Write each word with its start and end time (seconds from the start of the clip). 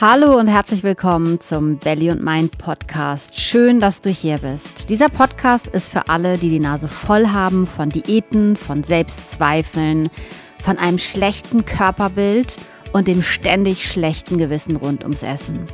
Hallo 0.00 0.38
und 0.38 0.46
herzlich 0.46 0.84
willkommen 0.84 1.40
zum 1.40 1.78
Belly 1.78 2.12
und 2.12 2.22
Mind 2.22 2.56
Podcast. 2.56 3.40
Schön, 3.40 3.80
dass 3.80 4.00
du 4.00 4.10
hier 4.10 4.38
bist. 4.38 4.90
Dieser 4.90 5.08
Podcast 5.08 5.66
ist 5.66 5.90
für 5.90 6.08
alle, 6.08 6.38
die 6.38 6.50
die 6.50 6.60
Nase 6.60 6.86
voll 6.86 7.26
haben 7.26 7.66
von 7.66 7.88
Diäten, 7.88 8.54
von 8.54 8.84
Selbstzweifeln, 8.84 10.08
von 10.62 10.78
einem 10.78 10.98
schlechten 10.98 11.64
Körperbild 11.64 12.58
und 12.92 13.08
dem 13.08 13.22
ständig 13.22 13.90
schlechten 13.90 14.38
Gewissen 14.38 14.76
rund 14.76 15.02
ums 15.02 15.24
Essen. 15.24 15.66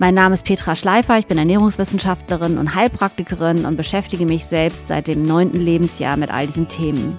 Mein 0.00 0.14
Name 0.14 0.34
ist 0.34 0.44
Petra 0.44 0.74
Schleifer, 0.74 1.18
ich 1.18 1.28
bin 1.28 1.38
Ernährungswissenschaftlerin 1.38 2.58
und 2.58 2.74
Heilpraktikerin 2.74 3.64
und 3.64 3.76
beschäftige 3.76 4.26
mich 4.26 4.44
selbst 4.44 4.88
seit 4.88 5.06
dem 5.06 5.22
neunten 5.22 5.60
Lebensjahr 5.60 6.16
mit 6.16 6.34
all 6.34 6.48
diesen 6.48 6.66
Themen. 6.66 7.16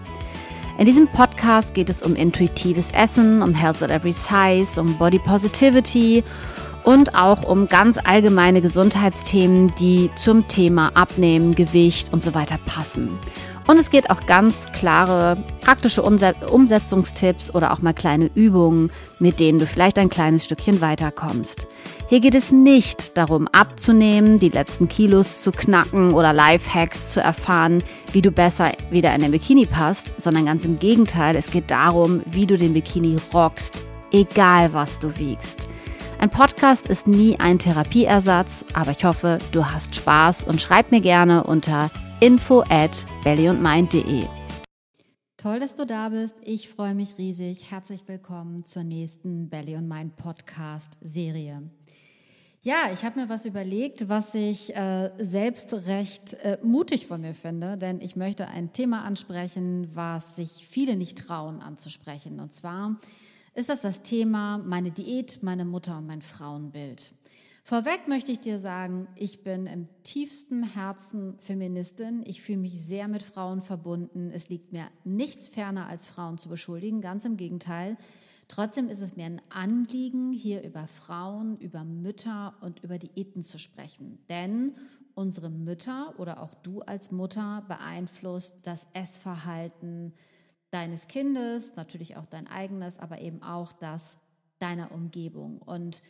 In 0.80 0.86
diesem 0.86 1.08
Podcast 1.08 1.76
geht 1.76 1.90
es 1.90 2.02
um 2.02 2.16
intuitives 2.16 2.90
Essen, 2.92 3.44
um 3.44 3.54
Health 3.54 3.84
at 3.84 3.92
Every 3.92 4.12
Size, 4.12 4.82
um 4.82 4.98
Body 4.98 5.20
Positivity 5.20 6.24
und 6.84 7.16
auch 7.16 7.44
um 7.44 7.68
ganz 7.68 8.00
allgemeine 8.04 8.60
Gesundheitsthemen, 8.60 9.72
die 9.80 10.10
zum 10.16 10.48
Thema 10.48 10.90
Abnehmen, 10.96 11.54
Gewicht 11.54 12.12
und 12.12 12.24
so 12.24 12.34
weiter 12.34 12.58
passen. 12.66 13.20
Und 13.66 13.80
es 13.80 13.90
geht 13.90 14.10
auch 14.10 14.26
ganz 14.26 14.66
klare 14.74 15.38
praktische 15.62 16.04
Umsetzungstipps 16.04 17.56
oder 17.56 17.72
auch 17.72 17.82
mal 17.82 17.94
kleine 17.94 18.30
Übungen, 18.36 18.92
mit 19.20 19.40
denen 19.40 19.60
du 19.60 19.66
vielleicht 19.66 19.98
ein 19.98 20.10
kleines 20.10 20.44
Stückchen 20.46 20.82
weiterkommst. 20.82 21.68
Hier 22.10 22.20
geht 22.20 22.36
es 22.36 22.52
nicht 22.52 23.18
darum, 23.18 23.48
abzunehmen, 23.48 24.38
die 24.38 24.50
letzten 24.50 24.90
Kilos 24.90 25.42
zu 25.42 25.52
knacken 25.52 26.14
oder 26.14 26.34
Lifehacks 26.34 27.14
zu 27.14 27.22
erfahren, 27.22 27.82
wie 28.12 28.22
du 28.22 28.32
besser 28.32 28.74
wieder 28.92 29.16
in 29.16 29.22
den 29.22 29.32
Bikini 29.32 29.66
passt, 29.66 30.14
sondern 30.18 30.46
ganz 30.46 30.66
im 30.66 30.78
Gegenteil, 30.78 31.36
es 31.38 31.50
geht 31.50 31.72
darum, 31.72 32.22
wie 32.26 32.46
du 32.46 32.58
den 32.58 32.74
Bikini 32.74 33.18
rockst, 33.34 33.76
egal 34.12 34.74
was 34.74 35.00
du 35.00 35.18
wiegst. 35.18 35.70
Ein 36.24 36.30
Podcast 36.30 36.88
ist 36.88 37.06
nie 37.06 37.38
ein 37.38 37.60
Therapieersatz, 37.60 38.64
aber 38.74 38.92
ich 38.92 39.04
hoffe, 39.04 39.40
du 39.52 39.66
hast 39.66 39.94
Spaß 39.94 40.46
und 40.46 40.62
schreib 40.62 40.90
mir 40.90 41.02
gerne 41.02 41.44
unter 41.44 41.92
info 42.22 42.64
at 42.70 43.06
bellyundmind.de. 43.26 44.26
Toll, 45.36 45.60
dass 45.60 45.76
du 45.76 45.86
da 45.86 46.08
bist. 46.08 46.34
Ich 46.42 46.70
freue 46.70 46.96
mich 46.96 47.18
riesig. 47.18 47.70
Herzlich 47.70 48.08
willkommen 48.08 48.64
zur 48.64 48.86
nächsten 48.86 49.50
Belly 49.50 49.76
und 49.76 49.90
Mind 49.90 50.16
Podcast 50.16 50.98
Serie. 51.02 51.62
Ja, 52.62 52.90
ich 52.94 53.04
habe 53.04 53.20
mir 53.20 53.28
was 53.28 53.46
überlegt, 53.46 54.08
was 54.08 54.34
ich 54.34 54.74
äh, 54.74 55.12
selbst 55.18 55.74
recht 55.74 56.36
äh, 56.36 56.58
mutig 56.64 57.06
von 57.06 57.20
mir 57.20 57.34
finde, 57.34 57.78
denn 57.78 58.00
ich 58.00 58.16
möchte 58.16 58.48
ein 58.48 58.72
Thema 58.72 59.04
ansprechen, 59.04 59.90
was 59.94 60.38
sich 60.38 60.66
viele 60.70 60.96
nicht 60.96 61.18
trauen 61.18 61.62
anzusprechen. 61.62 62.40
Und 62.40 62.54
zwar 62.54 62.96
ist 63.54 63.70
das 63.70 63.82
das 63.82 64.02
Thema 64.02 64.58
meine 64.58 64.92
Diät, 64.92 65.40
meine 65.42 65.66
Mutter 65.66 65.98
und 65.98 66.08
mein 66.08 66.22
Frauenbild. 66.22 67.14
Vorweg 67.66 68.10
möchte 68.10 68.32
ich 68.32 68.40
dir 68.42 68.60
sagen, 68.60 69.08
ich 69.16 69.42
bin 69.42 69.68
im 69.68 69.88
tiefsten 70.04 70.64
Herzen 70.64 71.38
Feministin. 71.40 72.22
Ich 72.26 72.42
fühle 72.42 72.58
mich 72.58 72.78
sehr 72.78 73.08
mit 73.08 73.24
Frauen 73.24 73.62
verbunden. 73.62 74.32
Es 74.34 74.50
liegt 74.50 74.74
mir 74.74 74.88
nichts 75.06 75.48
ferner, 75.48 75.88
als 75.88 76.06
Frauen 76.06 76.38
zu 76.38 76.50
beschuldigen. 76.50 77.00
Ganz 77.00 77.24
im 77.24 77.38
Gegenteil. 77.38 77.96
Trotzdem 78.50 78.90
ist 78.90 79.00
es 79.00 79.16
mir 79.16 79.26
ein 79.26 79.42
Anliegen, 79.50 80.34
hier 80.34 80.62
über 80.64 80.88
Frauen, 80.88 81.58
über 81.58 81.86
Mütter 81.86 82.54
und 82.60 82.84
über 82.84 82.98
Diäten 82.98 83.44
zu 83.44 83.58
sprechen. 83.58 84.20
Denn 84.30 84.76
unsere 85.16 85.50
Mütter 85.50 86.14
oder 86.18 86.42
auch 86.42 86.54
du 86.56 86.82
als 86.82 87.12
Mutter 87.12 87.64
beeinflusst 87.70 88.56
das 88.64 88.86
Essverhalten, 88.94 90.14
deines 90.74 91.08
Kindes, 91.08 91.76
natürlich 91.76 92.18
auch 92.18 92.26
dein 92.26 92.48
eigenes, 92.48 92.98
aber 93.00 93.22
eben 93.22 93.44
auch 93.44 93.74
das 93.74 94.18
deiner 94.60 94.92
Umgebung. 94.92 95.60
Und 95.60 96.02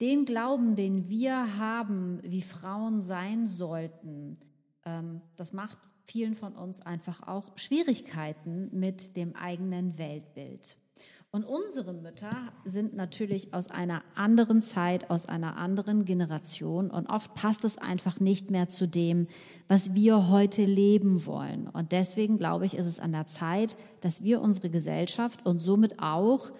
den 0.00 0.24
Glauben, 0.24 0.76
den 0.76 1.08
wir 1.08 1.58
haben, 1.58 2.20
wie 2.22 2.42
Frauen 2.42 3.00
sein 3.00 3.46
sollten, 3.46 4.38
ähm, 4.84 5.20
das 5.36 5.52
macht 5.52 5.78
vielen 6.04 6.34
von 6.34 6.54
uns 6.54 6.80
einfach 6.80 7.26
auch 7.26 7.56
Schwierigkeiten 7.56 8.70
mit 8.78 9.16
dem 9.16 9.34
eigenen 9.34 9.98
Weltbild. 9.98 10.78
Und 11.30 11.44
unsere 11.44 11.92
Mütter 11.92 12.52
sind 12.64 12.94
natürlich 12.94 13.52
aus 13.52 13.70
einer 13.70 14.02
anderen 14.14 14.62
Zeit, 14.62 15.10
aus 15.10 15.28
einer 15.28 15.58
anderen 15.58 16.06
Generation 16.06 16.90
und 16.90 17.06
oft 17.06 17.34
passt 17.34 17.64
es 17.64 17.76
einfach 17.76 18.18
nicht 18.18 18.50
mehr 18.50 18.68
zu 18.68 18.88
dem, 18.88 19.26
was 19.68 19.92
wir 19.92 20.30
heute 20.30 20.64
leben 20.64 21.26
wollen. 21.26 21.68
Und 21.68 21.92
deswegen 21.92 22.38
glaube 22.38 22.64
ich, 22.64 22.74
ist 22.74 22.86
es 22.86 22.98
an 22.98 23.12
der 23.12 23.26
Zeit, 23.26 23.76
dass 24.00 24.22
wir 24.22 24.40
unsere 24.40 24.70
Gesellschaft 24.70 25.44
und 25.44 25.58
somit 25.58 26.02
auch 26.02 26.50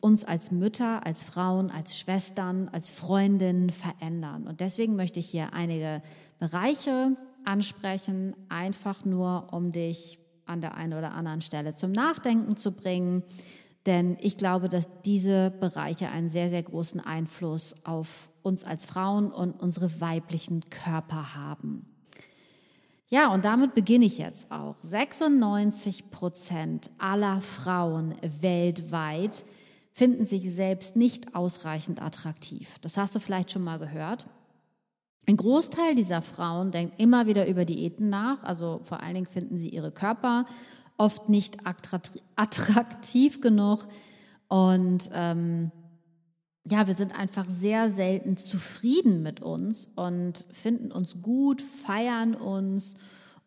uns 0.00 0.24
als 0.24 0.50
Mütter, 0.50 1.06
als 1.06 1.24
Frauen, 1.24 1.70
als 1.70 1.98
Schwestern, 1.98 2.68
als 2.68 2.90
Freundinnen 2.90 3.70
verändern. 3.70 4.46
Und 4.46 4.60
deswegen 4.60 4.94
möchte 4.94 5.20
ich 5.20 5.30
hier 5.30 5.54
einige 5.54 6.02
Bereiche 6.38 7.16
ansprechen, 7.44 8.36
einfach 8.50 9.06
nur 9.06 9.48
um 9.52 9.72
dich 9.72 10.21
an 10.46 10.60
der 10.60 10.74
einen 10.74 10.94
oder 10.94 11.12
anderen 11.12 11.40
Stelle 11.40 11.74
zum 11.74 11.92
Nachdenken 11.92 12.56
zu 12.56 12.72
bringen. 12.72 13.22
Denn 13.86 14.16
ich 14.20 14.36
glaube, 14.36 14.68
dass 14.68 14.88
diese 15.04 15.50
Bereiche 15.50 16.08
einen 16.08 16.30
sehr, 16.30 16.50
sehr 16.50 16.62
großen 16.62 17.00
Einfluss 17.00 17.74
auf 17.84 18.30
uns 18.42 18.64
als 18.64 18.84
Frauen 18.84 19.30
und 19.30 19.60
unsere 19.60 20.00
weiblichen 20.00 20.68
Körper 20.70 21.34
haben. 21.34 21.86
Ja, 23.08 23.32
und 23.32 23.44
damit 23.44 23.74
beginne 23.74 24.06
ich 24.06 24.18
jetzt 24.18 24.50
auch. 24.50 24.76
96 24.78 26.10
Prozent 26.10 26.90
aller 26.96 27.42
Frauen 27.42 28.14
weltweit 28.22 29.44
finden 29.90 30.24
sich 30.24 30.50
selbst 30.50 30.96
nicht 30.96 31.34
ausreichend 31.34 32.00
attraktiv. 32.00 32.78
Das 32.80 32.96
hast 32.96 33.14
du 33.14 33.20
vielleicht 33.20 33.52
schon 33.52 33.62
mal 33.62 33.78
gehört. 33.78 34.26
Ein 35.26 35.36
Großteil 35.36 35.94
dieser 35.94 36.20
Frauen 36.20 36.72
denkt 36.72 37.00
immer 37.00 37.26
wieder 37.26 37.46
über 37.46 37.64
Diäten 37.64 38.08
nach. 38.08 38.42
Also 38.42 38.80
vor 38.82 39.00
allen 39.00 39.14
Dingen 39.14 39.26
finden 39.26 39.56
sie 39.56 39.68
ihre 39.68 39.92
Körper 39.92 40.46
oft 40.98 41.28
nicht 41.28 41.58
attraktiv 41.66 43.40
genug. 43.40 43.86
Und 44.48 45.10
ähm, 45.12 45.70
ja, 46.64 46.86
wir 46.86 46.94
sind 46.94 47.18
einfach 47.18 47.46
sehr 47.46 47.90
selten 47.92 48.36
zufrieden 48.36 49.22
mit 49.22 49.40
uns 49.40 49.88
und 49.96 50.46
finden 50.50 50.92
uns 50.92 51.22
gut, 51.22 51.62
feiern 51.62 52.34
uns. 52.34 52.94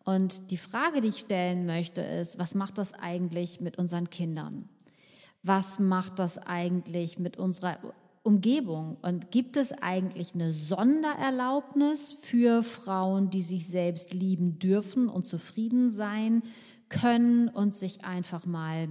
Und 0.03 0.51
die 0.51 0.57
Frage, 0.57 1.01
die 1.01 1.09
ich 1.09 1.19
stellen 1.19 1.65
möchte, 1.65 2.01
ist, 2.01 2.37
was 2.39 2.55
macht 2.55 2.77
das 2.77 2.93
eigentlich 2.93 3.61
mit 3.61 3.77
unseren 3.77 4.09
Kindern? 4.09 4.69
Was 5.43 5.79
macht 5.79 6.19
das 6.19 6.37
eigentlich 6.37 7.19
mit 7.19 7.37
unserer 7.37 7.77
Umgebung. 8.25 8.97
Und 9.01 9.29
gibt 9.29 9.55
es 9.55 9.71
eigentlich 9.71 10.33
eine 10.33 10.51
Sondererlaubnis 10.51 12.11
für 12.11 12.63
Frauen, 12.63 13.29
die 13.29 13.43
sich 13.43 13.67
selbst 13.67 14.13
lieben 14.13 14.57
dürfen 14.57 15.07
und 15.07 15.27
zufrieden 15.27 15.91
sein 15.91 16.41
können 16.89 17.49
und 17.49 17.75
sich 17.75 18.03
einfach 18.03 18.45
mal 18.45 18.89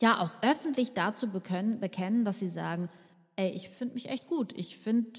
ja 0.00 0.20
auch 0.20 0.30
öffentlich 0.42 0.94
dazu 0.94 1.28
bekennen, 1.30 2.24
dass 2.24 2.38
sie 2.38 2.48
sagen, 2.48 2.88
ey, 3.36 3.50
ich 3.50 3.68
finde 3.68 3.94
mich 3.94 4.08
echt 4.08 4.26
gut, 4.26 4.52
ich 4.56 4.78
finde, 4.78 5.10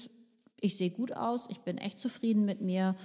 ich 0.60 0.76
sehe 0.76 0.90
gut 0.90 1.12
aus, 1.12 1.46
ich 1.48 1.60
bin 1.60 1.78
echt 1.78 1.98
zufrieden 1.98 2.44
mit 2.44 2.60
mir 2.60 2.96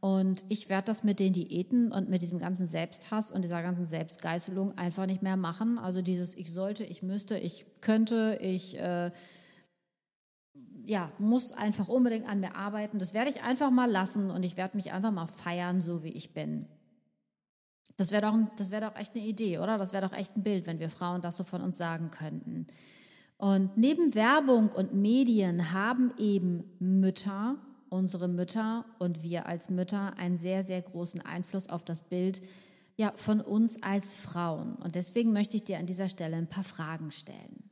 und 0.00 0.44
ich 0.48 0.70
werde 0.70 0.86
das 0.86 1.04
mit 1.04 1.18
den 1.18 1.34
Diäten 1.34 1.92
und 1.92 2.08
mit 2.08 2.22
diesem 2.22 2.38
ganzen 2.38 2.66
Selbsthass 2.66 3.30
und 3.30 3.42
dieser 3.42 3.62
ganzen 3.62 3.86
Selbstgeißelung 3.86 4.78
einfach 4.78 5.04
nicht 5.04 5.22
mehr 5.22 5.36
machen. 5.36 5.78
Also 5.78 6.00
dieses 6.00 6.34
ich 6.34 6.50
sollte, 6.52 6.84
ich 6.84 7.02
müsste, 7.02 7.36
ich 7.38 7.66
könnte, 7.82 8.38
ich 8.40 8.78
äh, 8.78 9.10
ja, 10.86 11.10
muss 11.18 11.52
einfach 11.52 11.88
unbedingt 11.88 12.28
an 12.28 12.40
mir 12.40 12.54
arbeiten. 12.56 12.98
Das 12.98 13.12
werde 13.12 13.30
ich 13.30 13.42
einfach 13.42 13.70
mal 13.70 13.90
lassen 13.90 14.30
und 14.30 14.42
ich 14.44 14.56
werde 14.56 14.76
mich 14.76 14.92
einfach 14.92 15.10
mal 15.10 15.26
feiern, 15.26 15.80
so 15.80 16.02
wie 16.02 16.12
ich 16.12 16.32
bin. 16.32 16.66
Das 17.96 18.12
wäre 18.12 18.22
doch, 18.22 18.70
wär 18.70 18.80
doch 18.80 18.96
echt 18.96 19.14
eine 19.14 19.24
Idee, 19.24 19.58
oder? 19.58 19.78
Das 19.78 19.92
wäre 19.92 20.06
doch 20.06 20.16
echt 20.16 20.36
ein 20.36 20.42
Bild, 20.42 20.66
wenn 20.66 20.78
wir 20.78 20.90
Frauen 20.90 21.22
das 21.22 21.36
so 21.36 21.44
von 21.44 21.62
uns 21.62 21.76
sagen 21.76 22.10
könnten. 22.10 22.66
Und 23.38 23.76
neben 23.76 24.14
Werbung 24.14 24.68
und 24.68 24.94
Medien 24.94 25.72
haben 25.72 26.12
eben 26.18 26.64
Mütter, 26.78 27.56
unsere 27.88 28.28
Mütter 28.28 28.84
und 28.98 29.22
wir 29.22 29.46
als 29.46 29.70
Mütter 29.70 30.16
einen 30.16 30.38
sehr, 30.38 30.64
sehr 30.64 30.82
großen 30.82 31.20
Einfluss 31.20 31.68
auf 31.68 31.84
das 31.84 32.02
Bild 32.02 32.42
ja, 32.96 33.12
von 33.16 33.40
uns 33.40 33.82
als 33.82 34.14
Frauen. 34.14 34.76
Und 34.76 34.94
deswegen 34.94 35.32
möchte 35.32 35.56
ich 35.56 35.64
dir 35.64 35.78
an 35.78 35.86
dieser 35.86 36.08
Stelle 36.08 36.36
ein 36.36 36.48
paar 36.48 36.64
Fragen 36.64 37.10
stellen. 37.10 37.70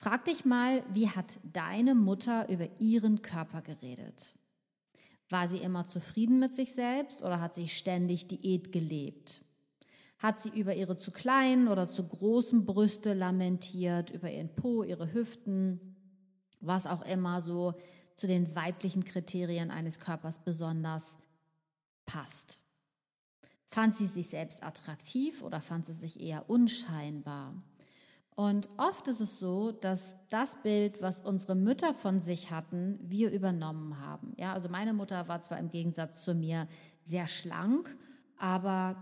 Frag 0.00 0.24
dich 0.24 0.46
mal, 0.46 0.82
wie 0.94 1.10
hat 1.10 1.38
deine 1.42 1.94
Mutter 1.94 2.48
über 2.48 2.66
ihren 2.80 3.20
Körper 3.20 3.60
geredet? 3.60 4.34
War 5.28 5.46
sie 5.46 5.58
immer 5.58 5.86
zufrieden 5.86 6.38
mit 6.38 6.54
sich 6.54 6.72
selbst 6.72 7.20
oder 7.20 7.38
hat 7.38 7.54
sie 7.54 7.68
ständig 7.68 8.26
Diät 8.26 8.72
gelebt? 8.72 9.44
Hat 10.18 10.40
sie 10.40 10.58
über 10.58 10.74
ihre 10.74 10.96
zu 10.96 11.10
kleinen 11.10 11.68
oder 11.68 11.86
zu 11.86 12.08
großen 12.08 12.64
Brüste 12.64 13.12
lamentiert, 13.12 14.08
über 14.08 14.30
ihren 14.30 14.54
Po, 14.54 14.82
ihre 14.84 15.12
Hüften, 15.12 15.96
was 16.60 16.86
auch 16.86 17.02
immer 17.02 17.42
so 17.42 17.74
zu 18.16 18.26
den 18.26 18.56
weiblichen 18.56 19.04
Kriterien 19.04 19.70
eines 19.70 20.00
Körpers 20.00 20.42
besonders 20.42 21.18
passt? 22.06 22.58
Fand 23.66 23.96
sie 23.96 24.06
sich 24.06 24.28
selbst 24.28 24.62
attraktiv 24.62 25.42
oder 25.42 25.60
fand 25.60 25.84
sie 25.84 25.92
sich 25.92 26.20
eher 26.20 26.48
unscheinbar? 26.48 27.62
Und 28.40 28.70
oft 28.78 29.06
ist 29.06 29.20
es 29.20 29.38
so, 29.38 29.70
dass 29.70 30.16
das 30.30 30.56
Bild, 30.62 31.02
was 31.02 31.20
unsere 31.20 31.54
Mütter 31.54 31.92
von 31.92 32.20
sich 32.20 32.50
hatten, 32.50 32.98
wir 33.02 33.30
übernommen 33.30 34.00
haben. 34.00 34.32
Ja, 34.38 34.54
also 34.54 34.70
meine 34.70 34.94
Mutter 34.94 35.28
war 35.28 35.42
zwar 35.42 35.58
im 35.58 35.68
Gegensatz 35.68 36.24
zu 36.24 36.34
mir 36.34 36.66
sehr 37.02 37.26
schlank, 37.26 37.94
aber 38.38 38.96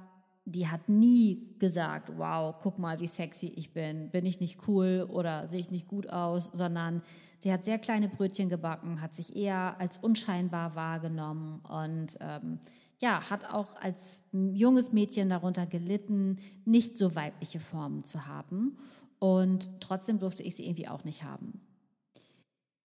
die 0.45 0.67
hat 0.67 0.89
nie 0.89 1.55
gesagt, 1.61 2.11
wow, 2.17 2.53
guck 2.61 2.81
mal, 2.81 2.99
wie 2.99 3.07
sexy 3.07 3.47
ich 3.55 3.73
bin, 3.73 4.11
bin 4.11 4.27
ich 4.27 4.41
nicht 4.41 4.67
cool 4.67 5.07
oder 5.09 5.47
sehe 5.47 5.61
ich 5.61 5.71
nicht 5.71 5.87
gut 5.87 6.11
aus, 6.11 6.51
sondern 6.53 7.01
sie 7.39 7.53
hat 7.53 7.63
sehr 7.63 7.79
kleine 7.79 8.09
Brötchen 8.09 8.49
gebacken, 8.49 9.01
hat 9.01 9.15
sich 9.15 9.37
eher 9.37 9.79
als 9.79 9.99
unscheinbar 9.99 10.75
wahrgenommen 10.75 11.61
und 11.61 12.19
ähm, 12.19 12.59
ja, 13.01 13.31
hat 13.31 13.53
auch 13.53 13.77
als 13.77 14.23
junges 14.33 14.93
Mädchen 14.93 15.29
darunter 15.29 15.67
gelitten, 15.67 16.39
nicht 16.65 16.97
so 16.97 17.15
weibliche 17.15 17.61
Formen 17.61 18.03
zu 18.03 18.27
haben. 18.27 18.77
Und 19.19 19.69
trotzdem 19.81 20.19
durfte 20.19 20.43
ich 20.43 20.57
sie 20.57 20.65
irgendwie 20.65 20.89
auch 20.89 21.05
nicht 21.05 21.25
haben. 21.25 21.61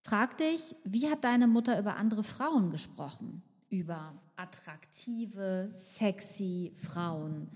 Frag 0.04 0.38
dich, 0.38 0.76
wie 0.84 1.10
hat 1.10 1.24
deine 1.24 1.48
Mutter 1.48 1.80
über 1.80 1.96
andere 1.96 2.24
Frauen 2.24 2.72
gesprochen? 2.72 3.42
Über 3.70 4.14
attraktive, 4.36 5.72
sexy 5.76 6.74
Frauen, 6.76 7.48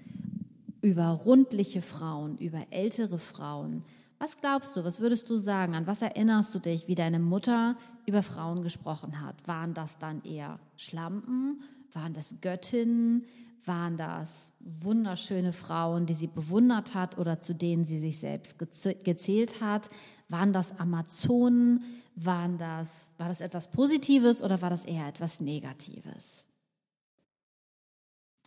über 0.82 1.10
rundliche 1.10 1.82
Frauen, 1.82 2.38
über 2.38 2.66
ältere 2.72 3.20
Frauen. 3.20 3.84
Was 4.20 4.38
glaubst 4.38 4.76
du, 4.76 4.84
was 4.84 5.00
würdest 5.00 5.30
du 5.30 5.38
sagen? 5.38 5.76
An 5.76 5.86
was 5.86 6.02
erinnerst 6.02 6.56
du 6.56 6.60
dich, 6.60 6.88
wie 6.88 6.96
deine 6.96 7.20
Mutter 7.20 7.78
über 8.08 8.24
Frauen 8.24 8.64
gesprochen 8.64 9.22
hat? 9.22 9.48
Waren 9.48 9.74
das 9.74 9.98
dann 10.00 10.24
eher 10.24 10.60
Schlampen? 10.76 11.62
Waren 11.94 12.14
das 12.14 12.36
Göttinnen? 12.42 13.26
Waren 13.66 13.98
das 13.98 14.54
wunderschöne 14.60 15.52
Frauen, 15.52 16.06
die 16.06 16.14
sie 16.14 16.28
bewundert 16.28 16.94
hat 16.94 17.18
oder 17.18 17.42
zu 17.42 17.54
denen 17.54 17.86
sie 17.86 18.00
sich 18.00 18.20
selbst 18.20 18.58
gezählt 18.58 19.62
hat? 19.62 19.90
Waren 20.30 20.54
das 20.54 20.80
Amazonen? 20.80 21.84
Waren 22.16 22.58
das, 22.58 23.12
war 23.18 23.28
das 23.28 23.42
etwas 23.42 23.70
Positives 23.70 24.42
oder 24.42 24.62
war 24.62 24.70
das 24.70 24.86
eher 24.86 25.08
etwas 25.08 25.40
Negatives? 25.40 26.46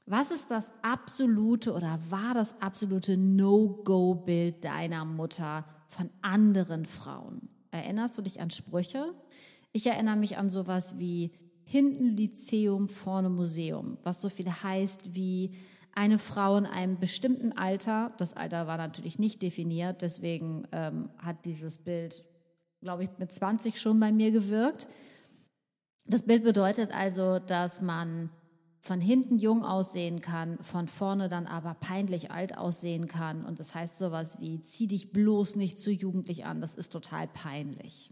Was 0.06 0.32
ist 0.32 0.50
das 0.50 0.72
absolute 0.82 1.72
oder 1.72 1.98
war 2.08 2.34
das 2.34 2.60
absolute 2.60 3.16
No-Go-Bild 3.16 4.64
deiner 4.64 5.04
Mutter 5.04 5.64
von 5.87 6.10
anderen 6.20 6.84
Frauen? 6.84 7.48
Erinnerst 7.70 8.19
du 8.19 8.22
dich 8.22 8.40
an 8.40 8.50
Sprüche? 8.50 9.14
Ich 9.70 9.87
erinnere 9.87 10.16
mich 10.16 10.37
an 10.37 10.50
sowas 10.50 10.98
wie 10.98 11.31
hinten 11.70 12.17
Lyzeum, 12.17 12.88
vorne 12.88 13.31
Museum, 13.31 13.96
was 14.02 14.20
so 14.20 14.28
viel 14.28 14.50
heißt 14.50 15.14
wie 15.14 15.55
eine 15.93 16.19
Frau 16.19 16.56
in 16.56 16.67
einem 16.67 16.99
bestimmten 16.99 17.52
Alter, 17.52 18.12
das 18.19 18.34
Alter 18.34 18.67
war 18.67 18.76
natürlich 18.76 19.20
nicht 19.20 19.40
definiert, 19.40 20.02
deswegen 20.02 20.67
ähm, 20.72 21.11
hat 21.19 21.44
dieses 21.44 21.78
Bild, 21.78 22.25
glaube 22.81 23.05
ich, 23.05 23.11
mit 23.19 23.32
20 23.32 23.81
schon 23.81 24.00
bei 24.00 24.11
mir 24.11 24.32
gewirkt. 24.32 24.88
Das 26.06 26.25
Bild 26.25 26.43
bedeutet 26.43 26.93
also, 26.93 27.38
dass 27.38 27.81
man 27.81 28.31
von 28.81 29.00
hinten 29.00 29.38
jung 29.38 29.64
aussehen 29.64 30.20
kann, 30.20 30.58
von 30.62 30.88
vorne 30.88 31.28
dann 31.28 31.46
aber 31.46 31.75
peinlich 31.75 32.32
alt 32.32 32.58
aussehen 32.58 33.06
kann. 33.06 33.44
Und 33.44 33.61
das 33.61 33.76
heißt 33.76 33.96
sowas 33.96 34.40
wie, 34.40 34.61
zieh 34.62 34.88
dich 34.88 35.12
bloß 35.12 35.55
nicht 35.55 35.78
zu 35.78 35.93
jugendlich 35.93 36.46
an, 36.46 36.61
das 36.61 36.75
ist 36.75 36.93
total 36.93 37.28
peinlich. 37.28 38.11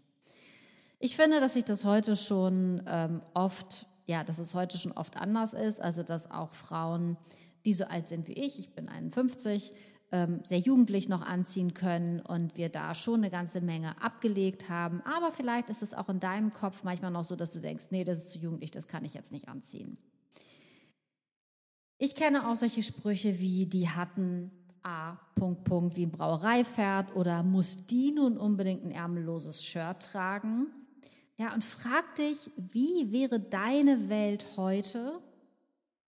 Ich 1.00 1.16
finde, 1.16 1.40
dass 1.40 1.54
sich 1.54 1.64
das 1.64 1.84
heute 1.84 2.16
schon 2.16 2.82
ähm, 2.86 3.22
oft, 3.34 3.86
ja, 4.06 4.24
dass 4.24 4.38
es 4.38 4.54
heute 4.54 4.78
schon 4.78 4.92
oft 4.92 5.16
anders 5.16 5.52
ist. 5.54 5.80
Also, 5.80 6.02
dass 6.02 6.30
auch 6.30 6.50
Frauen, 6.50 7.16
die 7.64 7.72
so 7.72 7.84
alt 7.84 8.08
sind 8.08 8.26
wie 8.26 8.32
ich, 8.32 8.58
ich 8.58 8.70
bin 8.70 8.88
51, 8.88 9.72
ähm, 10.10 10.40
sehr 10.42 10.58
jugendlich 10.58 11.08
noch 11.08 11.22
anziehen 11.22 11.74
können 11.74 12.20
und 12.20 12.56
wir 12.56 12.68
da 12.68 12.94
schon 12.94 13.16
eine 13.16 13.30
ganze 13.30 13.60
Menge 13.60 14.02
abgelegt 14.02 14.68
haben. 14.68 15.02
Aber 15.02 15.30
vielleicht 15.30 15.70
ist 15.70 15.82
es 15.82 15.94
auch 15.94 16.08
in 16.08 16.18
deinem 16.18 16.52
Kopf 16.52 16.82
manchmal 16.82 17.10
noch 17.12 17.24
so, 17.24 17.36
dass 17.36 17.52
du 17.52 17.60
denkst, 17.60 17.86
nee, 17.90 18.04
das 18.04 18.18
ist 18.18 18.32
zu 18.32 18.38
jugendlich, 18.38 18.70
das 18.70 18.88
kann 18.88 19.04
ich 19.04 19.14
jetzt 19.14 19.30
nicht 19.30 19.48
anziehen. 19.48 19.98
Ich 21.98 22.14
kenne 22.14 22.48
auch 22.48 22.56
solche 22.56 22.82
Sprüche 22.82 23.38
wie, 23.38 23.66
die 23.66 23.88
hatten 23.88 24.50
A, 24.82 25.16
Punkt, 25.34 25.64
Punkt, 25.64 25.96
wie 25.96 26.06
ein 26.06 26.10
Brauereipferd 26.10 27.14
oder 27.14 27.42
muss 27.42 27.86
die 27.86 28.12
nun 28.12 28.36
unbedingt 28.36 28.84
ein 28.84 28.92
ärmelloses 28.92 29.62
Shirt 29.62 30.02
tragen? 30.02 30.68
Ja, 31.38 31.54
und 31.54 31.62
frag 31.62 32.16
dich, 32.16 32.50
wie 32.56 33.12
wäre 33.12 33.38
deine 33.38 34.08
Welt 34.08 34.44
heute, 34.56 35.20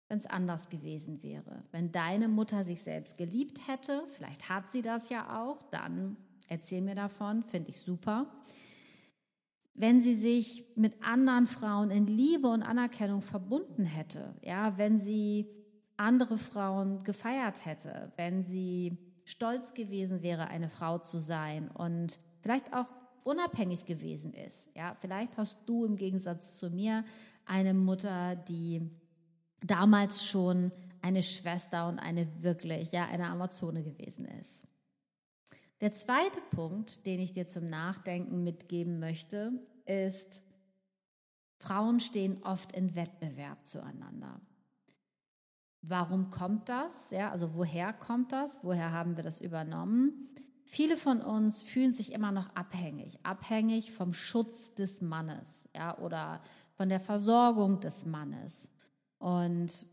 wenn 0.08 0.18
es 0.18 0.26
anders 0.26 0.68
gewesen 0.68 1.22
wäre? 1.22 1.62
Wenn 1.70 1.92
deine 1.92 2.26
Mutter 2.26 2.64
sich 2.64 2.82
selbst 2.82 3.16
geliebt 3.16 3.68
hätte, 3.68 4.02
vielleicht 4.08 4.48
hat 4.48 4.72
sie 4.72 4.82
das 4.82 5.08
ja 5.08 5.40
auch, 5.40 5.62
dann 5.70 6.16
erzähl 6.48 6.80
mir 6.80 6.96
davon, 6.96 7.44
finde 7.44 7.70
ich 7.70 7.78
super. 7.78 8.26
Wenn 9.74 10.02
sie 10.02 10.14
sich 10.14 10.64
mit 10.74 11.00
anderen 11.04 11.46
Frauen 11.46 11.92
in 11.92 12.08
Liebe 12.08 12.48
und 12.48 12.64
Anerkennung 12.64 13.22
verbunden 13.22 13.84
hätte, 13.84 14.34
ja, 14.42 14.76
wenn 14.78 14.98
sie 14.98 15.46
andere 15.96 16.38
Frauen 16.38 17.04
gefeiert 17.04 17.64
hätte, 17.64 18.10
wenn 18.16 18.42
sie 18.42 18.98
stolz 19.24 19.74
gewesen 19.74 20.22
wäre, 20.22 20.48
eine 20.48 20.68
Frau 20.68 20.98
zu 20.98 21.20
sein 21.20 21.70
und 21.70 22.18
vielleicht 22.40 22.72
auch 22.72 22.88
unabhängig 23.24 23.84
gewesen 23.84 24.32
ist. 24.32 24.70
Ja, 24.74 24.94
vielleicht 25.00 25.36
hast 25.36 25.58
du 25.66 25.84
im 25.84 25.96
Gegensatz 25.96 26.58
zu 26.58 26.70
mir 26.70 27.04
eine 27.44 27.74
Mutter, 27.74 28.36
die 28.36 28.82
damals 29.60 30.24
schon 30.24 30.72
eine 31.02 31.22
Schwester 31.22 31.88
und 31.88 31.98
eine 31.98 32.28
wirklich, 32.42 32.92
ja, 32.92 33.06
eine 33.06 33.28
Amazone 33.28 33.82
gewesen 33.82 34.26
ist. 34.26 34.66
Der 35.80 35.92
zweite 35.92 36.40
Punkt, 36.50 37.06
den 37.06 37.20
ich 37.20 37.32
dir 37.32 37.48
zum 37.48 37.68
Nachdenken 37.70 38.44
mitgeben 38.44 38.98
möchte, 38.98 39.52
ist, 39.86 40.42
Frauen 41.58 42.00
stehen 42.00 42.42
oft 42.42 42.72
in 42.72 42.94
Wettbewerb 42.94 43.66
zueinander. 43.66 44.40
Warum 45.82 46.30
kommt 46.30 46.68
das? 46.68 47.10
Ja, 47.10 47.30
also 47.30 47.54
woher 47.54 47.92
kommt 47.94 48.32
das? 48.32 48.58
Woher 48.62 48.92
haben 48.92 49.16
wir 49.16 49.24
das 49.24 49.40
übernommen? 49.40 50.28
Viele 50.72 50.96
von 50.96 51.20
uns 51.20 51.62
fühlen 51.62 51.90
sich 51.90 52.12
immer 52.12 52.30
noch 52.30 52.54
abhängig, 52.54 53.18
abhängig 53.24 53.90
vom 53.90 54.12
Schutz 54.12 54.72
des 54.72 55.00
Mannes, 55.00 55.68
ja, 55.74 55.98
oder 55.98 56.40
von 56.74 56.88
der 56.88 57.00
Versorgung 57.00 57.80
des 57.80 58.06
Mannes. 58.06 58.68
Und 59.18 59.84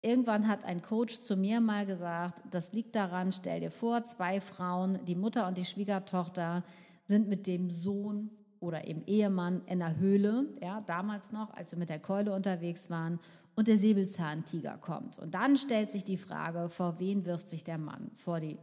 irgendwann 0.00 0.46
hat 0.46 0.62
ein 0.62 0.80
Coach 0.80 1.18
zu 1.18 1.36
mir 1.36 1.60
mal 1.60 1.86
gesagt, 1.86 2.40
das 2.52 2.72
liegt 2.72 2.94
daran, 2.94 3.32
stell 3.32 3.58
dir 3.58 3.72
vor, 3.72 4.04
zwei 4.04 4.40
Frauen, 4.40 5.04
die 5.06 5.16
Mutter 5.16 5.48
und 5.48 5.58
die 5.58 5.64
Schwiegertochter 5.64 6.62
sind 7.08 7.26
mit 7.26 7.48
dem 7.48 7.68
Sohn 7.68 8.30
oder 8.60 8.86
eben 8.86 9.02
Ehemann 9.06 9.62
in 9.66 9.80
der 9.80 9.96
Höhle, 9.96 10.46
ja, 10.62 10.82
damals 10.82 11.32
noch, 11.32 11.52
als 11.52 11.72
wir 11.72 11.80
mit 11.80 11.88
der 11.88 11.98
Keule 11.98 12.32
unterwegs 12.32 12.90
waren, 12.90 13.18
und 13.56 13.66
der 13.66 13.76
Säbelzahntiger 13.76 14.78
kommt. 14.78 15.18
Und 15.18 15.34
dann 15.34 15.56
stellt 15.56 15.90
sich 15.90 16.04
die 16.04 16.16
Frage, 16.16 16.68
vor 16.68 17.00
wen 17.00 17.24
wirft 17.24 17.48
sich 17.48 17.64
der 17.64 17.78
Mann? 17.78 18.12
Vor 18.14 18.38
die 18.38 18.56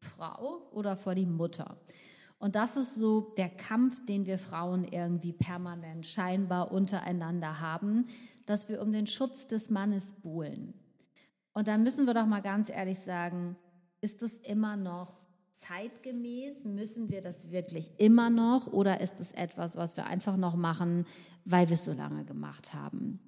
Frau 0.00 0.68
oder 0.72 0.96
vor 0.96 1.14
die 1.14 1.26
Mutter. 1.26 1.76
Und 2.38 2.54
das 2.54 2.76
ist 2.76 2.94
so 2.94 3.32
der 3.36 3.48
Kampf, 3.48 4.04
den 4.06 4.26
wir 4.26 4.38
Frauen 4.38 4.84
irgendwie 4.84 5.32
permanent 5.32 6.06
scheinbar 6.06 6.70
untereinander 6.70 7.60
haben, 7.60 8.06
dass 8.46 8.68
wir 8.68 8.80
um 8.80 8.92
den 8.92 9.06
Schutz 9.06 9.48
des 9.48 9.70
Mannes 9.70 10.12
buhlen. 10.12 10.74
Und 11.52 11.66
da 11.66 11.76
müssen 11.76 12.06
wir 12.06 12.14
doch 12.14 12.26
mal 12.26 12.40
ganz 12.40 12.70
ehrlich 12.70 13.00
sagen, 13.00 13.56
ist 14.00 14.22
das 14.22 14.34
immer 14.36 14.76
noch 14.76 15.18
zeitgemäß? 15.54 16.64
Müssen 16.64 17.10
wir 17.10 17.20
das 17.20 17.50
wirklich 17.50 17.90
immer 17.98 18.30
noch? 18.30 18.68
Oder 18.68 19.00
ist 19.00 19.14
es 19.18 19.32
etwas, 19.32 19.76
was 19.76 19.96
wir 19.96 20.06
einfach 20.06 20.36
noch 20.36 20.54
machen, 20.54 21.04
weil 21.44 21.68
wir 21.68 21.74
es 21.74 21.84
so 21.84 21.92
lange 21.92 22.24
gemacht 22.24 22.74
haben? 22.74 23.18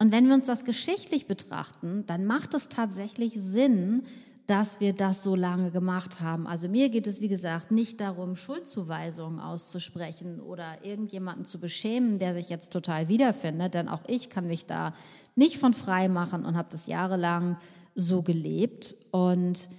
Und 0.00 0.10
wenn 0.10 0.26
wir 0.26 0.34
uns 0.34 0.46
das 0.46 0.64
geschichtlich 0.64 1.28
betrachten, 1.28 2.04
dann 2.06 2.26
macht 2.26 2.54
es 2.54 2.68
tatsächlich 2.68 3.34
Sinn, 3.34 4.02
dass 4.46 4.78
wir 4.80 4.92
das 4.92 5.22
so 5.22 5.34
lange 5.34 5.70
gemacht 5.70 6.20
haben. 6.20 6.46
Also 6.46 6.68
mir 6.68 6.90
geht 6.90 7.06
es, 7.06 7.20
wie 7.20 7.28
gesagt, 7.28 7.70
nicht 7.70 8.00
darum, 8.00 8.36
Schuldzuweisungen 8.36 9.40
auszusprechen 9.40 10.40
oder 10.40 10.84
irgendjemanden 10.84 11.46
zu 11.46 11.58
beschämen, 11.58 12.18
der 12.18 12.34
sich 12.34 12.50
jetzt 12.50 12.72
total 12.72 13.08
wiederfindet, 13.08 13.72
denn 13.72 13.88
auch 13.88 14.02
ich 14.06 14.28
kann 14.28 14.46
mich 14.46 14.66
da 14.66 14.92
nicht 15.34 15.56
von 15.56 15.72
frei 15.72 16.08
machen 16.08 16.44
und 16.44 16.56
habe 16.56 16.68
das 16.70 16.86
jahrelang 16.86 17.56
so 17.94 18.22
gelebt. 18.22 18.94
Und 19.12 19.70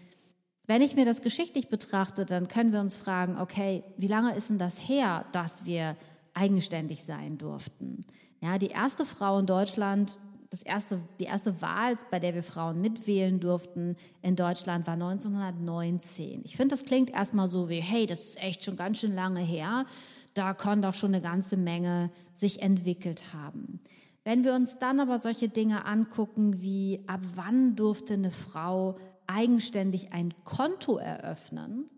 wenn 0.66 0.82
ich 0.82 0.96
mir 0.96 1.06
das 1.06 1.22
geschichtlich 1.22 1.70
betrachte, 1.70 2.26
dann 2.26 2.48
können 2.48 2.74
wir 2.74 2.80
uns 2.80 2.98
fragen, 2.98 3.38
okay, 3.38 3.84
wie 3.98 4.08
lange 4.08 4.36
ist 4.36 4.50
denn 4.50 4.58
das 4.58 4.80
her, 4.90 5.26
dass 5.32 5.66
wir 5.66 5.96
eigenständig 6.34 7.04
sein 7.04 7.38
durften? 7.38 8.04
Ja, 8.42 8.58
die 8.58 8.68
erste 8.68 9.06
Frau 9.06 9.40
in 9.40 9.46
Deutschland, 9.46 10.20
das 10.56 10.62
erste, 10.62 11.02
die 11.20 11.26
erste 11.26 11.62
Wahl, 11.62 11.98
bei 12.10 12.20
der 12.20 12.34
wir 12.34 12.44
Frauen 12.44 12.80
mitwählen 12.80 13.42
durften 13.42 13.98
in 14.22 14.38
Deutschland, 14.38 14.88
war 14.88 14.94
1919. 14.94 16.44
Ich 16.46 16.56
finde, 16.56 16.76
das 16.76 16.86
klingt 16.86 17.10
erstmal 17.10 17.50
so 17.50 17.68
wie, 17.68 17.82
hey, 17.82 18.06
das 18.06 18.22
ist 18.22 18.42
echt 18.42 18.64
schon 18.64 18.78
ganz 18.78 19.00
schön 19.00 19.14
lange 19.14 19.42
her. 19.42 19.86
Da 20.34 20.54
kann 20.54 20.82
doch 20.82 20.94
schon 20.94 21.14
eine 21.14 21.22
ganze 21.22 21.58
Menge 21.58 22.10
sich 22.32 22.62
entwickelt 22.62 23.34
haben. 23.34 23.82
Wenn 24.24 24.46
wir 24.46 24.54
uns 24.54 24.80
dann 24.80 25.02
aber 25.02 25.20
solche 25.20 25.50
Dinge 25.50 25.86
angucken, 25.86 26.62
wie 26.62 27.04
ab 27.06 27.20
wann 27.36 27.76
durfte 27.76 28.14
eine 28.14 28.32
Frau 28.32 28.98
eigenständig 29.28 30.14
ein 30.14 30.34
Konto 30.46 30.96
eröffnen, 30.96 31.90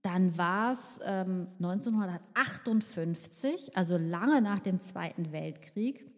dann 0.00 0.38
war 0.38 0.72
es 0.72 0.98
ähm, 1.04 1.48
1958, 1.58 3.76
also 3.76 3.98
lange 3.98 4.40
nach 4.40 4.60
dem 4.60 4.80
Zweiten 4.80 5.30
Weltkrieg. 5.30 6.08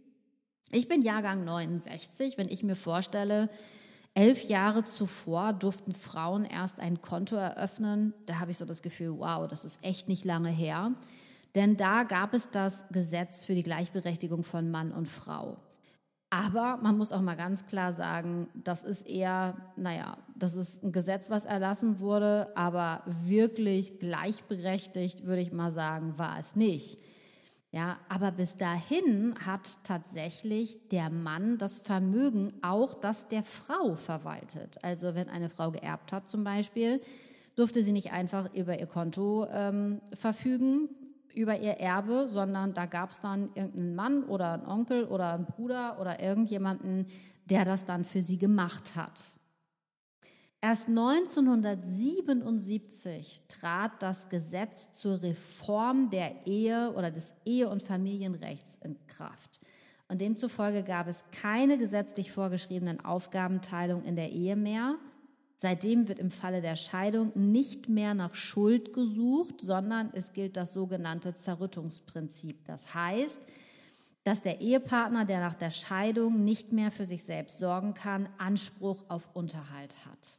Ich 0.72 0.86
bin 0.86 1.02
Jahrgang 1.02 1.44
69, 1.44 2.38
wenn 2.38 2.48
ich 2.48 2.62
mir 2.62 2.76
vorstelle, 2.76 3.50
elf 4.14 4.44
Jahre 4.44 4.84
zuvor 4.84 5.52
durften 5.52 5.94
Frauen 5.94 6.44
erst 6.44 6.78
ein 6.78 7.00
Konto 7.00 7.34
eröffnen. 7.34 8.14
Da 8.26 8.38
habe 8.38 8.52
ich 8.52 8.58
so 8.58 8.64
das 8.64 8.80
Gefühl, 8.80 9.18
wow, 9.18 9.48
das 9.48 9.64
ist 9.64 9.82
echt 9.82 10.08
nicht 10.08 10.24
lange 10.24 10.50
her. 10.50 10.92
Denn 11.56 11.76
da 11.76 12.04
gab 12.04 12.34
es 12.34 12.50
das 12.50 12.84
Gesetz 12.92 13.44
für 13.44 13.54
die 13.54 13.64
Gleichberechtigung 13.64 14.44
von 14.44 14.70
Mann 14.70 14.92
und 14.92 15.08
Frau. 15.08 15.56
Aber 16.32 16.76
man 16.76 16.96
muss 16.96 17.10
auch 17.10 17.20
mal 17.20 17.34
ganz 17.34 17.66
klar 17.66 17.92
sagen, 17.92 18.48
das 18.54 18.84
ist 18.84 19.08
eher, 19.08 19.56
naja, 19.74 20.16
das 20.36 20.54
ist 20.54 20.84
ein 20.84 20.92
Gesetz, 20.92 21.28
was 21.28 21.44
erlassen 21.44 21.98
wurde, 21.98 22.56
aber 22.56 23.02
wirklich 23.24 23.98
gleichberechtigt, 23.98 25.26
würde 25.26 25.42
ich 25.42 25.50
mal 25.50 25.72
sagen, 25.72 26.16
war 26.16 26.38
es 26.38 26.54
nicht. 26.54 27.00
Ja, 27.72 27.98
aber 28.08 28.32
bis 28.32 28.56
dahin 28.56 29.34
hat 29.46 29.84
tatsächlich 29.84 30.88
der 30.88 31.08
Mann 31.08 31.56
das 31.56 31.78
Vermögen 31.78 32.52
auch 32.62 32.94
das 32.94 33.28
der 33.28 33.44
Frau 33.44 33.94
verwaltet. 33.94 34.82
Also 34.82 35.14
wenn 35.14 35.28
eine 35.28 35.50
Frau 35.50 35.70
geerbt 35.70 36.12
hat 36.12 36.28
zum 36.28 36.42
Beispiel, 36.42 37.00
durfte 37.54 37.84
sie 37.84 37.92
nicht 37.92 38.10
einfach 38.10 38.52
über 38.54 38.80
ihr 38.80 38.86
Konto 38.86 39.46
ähm, 39.52 40.00
verfügen, 40.14 40.88
über 41.32 41.60
ihr 41.60 41.74
Erbe, 41.74 42.28
sondern 42.28 42.74
da 42.74 42.86
gab 42.86 43.10
es 43.10 43.20
dann 43.20 43.50
irgendeinen 43.54 43.94
Mann 43.94 44.24
oder 44.24 44.54
einen 44.54 44.66
Onkel 44.66 45.04
oder 45.04 45.34
einen 45.34 45.46
Bruder 45.46 46.00
oder 46.00 46.20
irgendjemanden, 46.20 47.06
der 47.44 47.64
das 47.64 47.84
dann 47.84 48.04
für 48.04 48.22
sie 48.22 48.38
gemacht 48.38 48.96
hat. 48.96 49.20
Erst 50.62 50.88
1977 50.88 53.40
trat 53.48 54.02
das 54.02 54.28
Gesetz 54.28 54.92
zur 54.92 55.22
Reform 55.22 56.10
der 56.10 56.46
Ehe 56.46 56.92
oder 56.94 57.10
des 57.10 57.32
Ehe- 57.46 57.70
und 57.70 57.82
Familienrechts 57.82 58.76
in 58.84 58.98
Kraft. 59.06 59.58
Und 60.08 60.20
demzufolge 60.20 60.82
gab 60.82 61.06
es 61.06 61.24
keine 61.32 61.78
gesetzlich 61.78 62.30
vorgeschriebenen 62.30 63.02
Aufgabenteilung 63.02 64.04
in 64.04 64.16
der 64.16 64.32
Ehe 64.32 64.56
mehr, 64.56 64.98
Seitdem 65.62 66.08
wird 66.08 66.18
im 66.18 66.30
Falle 66.30 66.62
der 66.62 66.74
Scheidung 66.74 67.32
nicht 67.34 67.86
mehr 67.86 68.14
nach 68.14 68.34
Schuld 68.34 68.94
gesucht, 68.94 69.60
sondern 69.60 70.08
es 70.14 70.32
gilt 70.32 70.56
das 70.56 70.72
sogenannte 70.72 71.36
Zerrüttungsprinzip. 71.36 72.64
Das 72.64 72.94
heißt, 72.94 73.38
dass 74.24 74.40
der 74.40 74.62
Ehepartner, 74.62 75.26
der 75.26 75.40
nach 75.40 75.52
der 75.52 75.68
Scheidung 75.68 76.44
nicht 76.44 76.72
mehr 76.72 76.90
für 76.90 77.04
sich 77.04 77.24
selbst 77.24 77.58
sorgen 77.58 77.92
kann, 77.92 78.30
Anspruch 78.38 79.04
auf 79.08 79.28
Unterhalt 79.34 79.94
hat. 80.06 80.38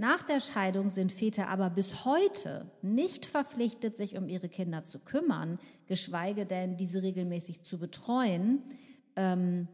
Nach 0.00 0.22
der 0.22 0.38
Scheidung 0.38 0.90
sind 0.90 1.10
Väter 1.10 1.48
aber 1.48 1.70
bis 1.70 2.04
heute 2.04 2.70
nicht 2.82 3.26
verpflichtet, 3.26 3.96
sich 3.96 4.16
um 4.16 4.28
ihre 4.28 4.48
Kinder 4.48 4.84
zu 4.84 5.00
kümmern, 5.00 5.58
geschweige 5.86 6.46
denn 6.46 6.76
diese 6.76 7.02
regelmäßig 7.02 7.62
zu 7.62 7.78
betreuen. 7.78 8.62
Ähm, 9.16 9.66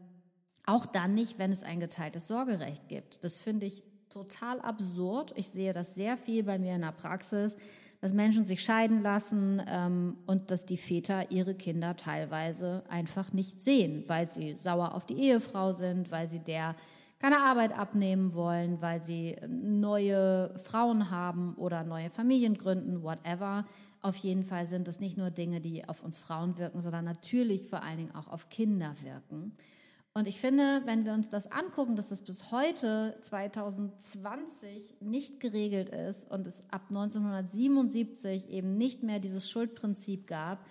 auch 0.65 0.87
dann 0.87 1.13
nicht, 1.13 1.37
wenn 1.37 1.51
es 1.51 1.61
ein 1.61 1.79
geteiltes 1.79 2.27
Sorgerecht 2.27 2.89
gibt. 2.89 3.23
Das 3.23 3.37
finde 3.37 3.67
ich 3.67 3.83
total 4.09 4.59
absurd. 4.61 5.31
Ich 5.35 5.49
sehe 5.49 5.73
das 5.73 5.93
sehr 5.93 6.17
viel 6.17 6.43
bei 6.43 6.57
mir 6.57 6.73
in 6.73 6.81
der 6.81 6.91
Praxis, 6.91 7.55
dass 8.01 8.11
Menschen 8.11 8.45
sich 8.45 8.63
scheiden 8.63 9.03
lassen 9.03 9.61
ähm, 9.67 10.17
und 10.25 10.49
dass 10.49 10.65
die 10.65 10.77
Väter 10.77 11.31
ihre 11.31 11.53
Kinder 11.53 11.95
teilweise 11.95 12.83
einfach 12.89 13.31
nicht 13.31 13.61
sehen, 13.61 14.05
weil 14.07 14.31
sie 14.31 14.57
sauer 14.59 14.95
auf 14.95 15.05
die 15.05 15.19
Ehefrau 15.19 15.73
sind, 15.73 16.09
weil 16.09 16.31
sie 16.31 16.39
der 16.39 16.75
keine 17.25 17.41
Arbeit 17.41 17.75
abnehmen 17.75 18.35
wollen, 18.35 18.83
weil 18.83 19.01
sie 19.01 19.31
ähm, 19.31 19.79
neue 19.79 20.53
Frauen 20.59 21.09
haben 21.09 21.55
oder 21.55 21.83
neue 21.83 22.11
Familien 22.11 22.55
gründen, 22.55 23.01
whatever. 23.01 23.65
Auf 24.03 24.15
jeden 24.17 24.43
Fall 24.43 24.67
sind 24.67 24.87
das 24.87 24.99
nicht 24.99 25.17
nur 25.17 25.31
Dinge, 25.31 25.59
die 25.59 25.89
auf 25.89 26.03
uns 26.03 26.19
Frauen 26.19 26.59
wirken, 26.59 26.81
sondern 26.81 27.03
natürlich 27.03 27.67
vor 27.67 27.81
allen 27.81 27.97
Dingen 27.97 28.13
auch 28.13 28.27
auf 28.27 28.49
Kinder 28.49 28.93
wirken. 29.01 29.53
Und 30.13 30.27
ich 30.27 30.39
finde, 30.39 30.83
wenn 30.85 31.03
wir 31.03 31.13
uns 31.13 31.27
das 31.27 31.51
angucken, 31.51 31.95
dass 31.95 32.09
das 32.09 32.21
bis 32.21 32.51
heute 32.51 33.17
2020 33.21 35.01
nicht 35.01 35.39
geregelt 35.39 35.89
ist 35.89 36.29
und 36.29 36.45
es 36.45 36.61
ab 36.71 36.83
1977 36.89 38.51
eben 38.51 38.77
nicht 38.77 39.01
mehr 39.01 39.17
dieses 39.17 39.49
Schuldprinzip 39.49 40.27
gab, 40.27 40.63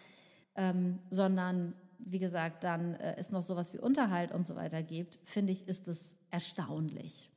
ähm, 0.55 1.01
sondern 1.11 1.75
wie 2.07 2.19
gesagt, 2.19 2.65
dann 2.65 2.95
äh, 2.95 3.15
es 3.17 3.31
noch 3.31 3.43
sowas 3.43 3.73
wie 3.73 3.79
Unterhalt 3.79 4.33
und 4.33 4.45
so 4.45 4.57
weiter 4.57 4.83
gibt, 4.83 5.21
finde 5.25 5.53
ich, 5.53 5.69
ist 5.69 5.87
es 5.89 6.17
erstaunlich. 6.31 7.31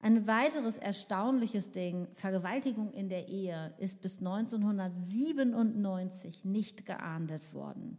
Ein 0.00 0.26
weiteres 0.26 0.76
erstaunliches 0.76 1.70
Ding, 1.70 2.08
Vergewaltigung 2.12 2.92
in 2.92 3.08
der 3.08 3.28
Ehe, 3.28 3.72
ist 3.78 4.02
bis 4.02 4.18
1997 4.18 6.44
nicht 6.44 6.84
geahndet 6.84 7.54
worden. 7.54 7.96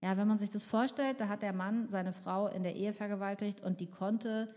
Ja, 0.00 0.16
wenn 0.16 0.28
man 0.28 0.38
sich 0.38 0.50
das 0.50 0.64
vorstellt, 0.64 1.20
da 1.20 1.26
hat 1.28 1.42
der 1.42 1.52
Mann 1.52 1.88
seine 1.88 2.12
Frau 2.12 2.46
in 2.46 2.62
der 2.62 2.76
Ehe 2.76 2.92
vergewaltigt 2.92 3.60
und 3.60 3.80
die 3.80 3.90
konnte 3.90 4.54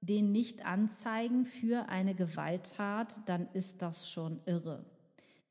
den 0.00 0.32
nicht 0.32 0.64
anzeigen 0.64 1.44
für 1.44 1.90
eine 1.90 2.14
Gewalttat, 2.14 3.12
dann 3.26 3.46
ist 3.52 3.82
das 3.82 4.08
schon 4.08 4.40
irre. 4.46 4.86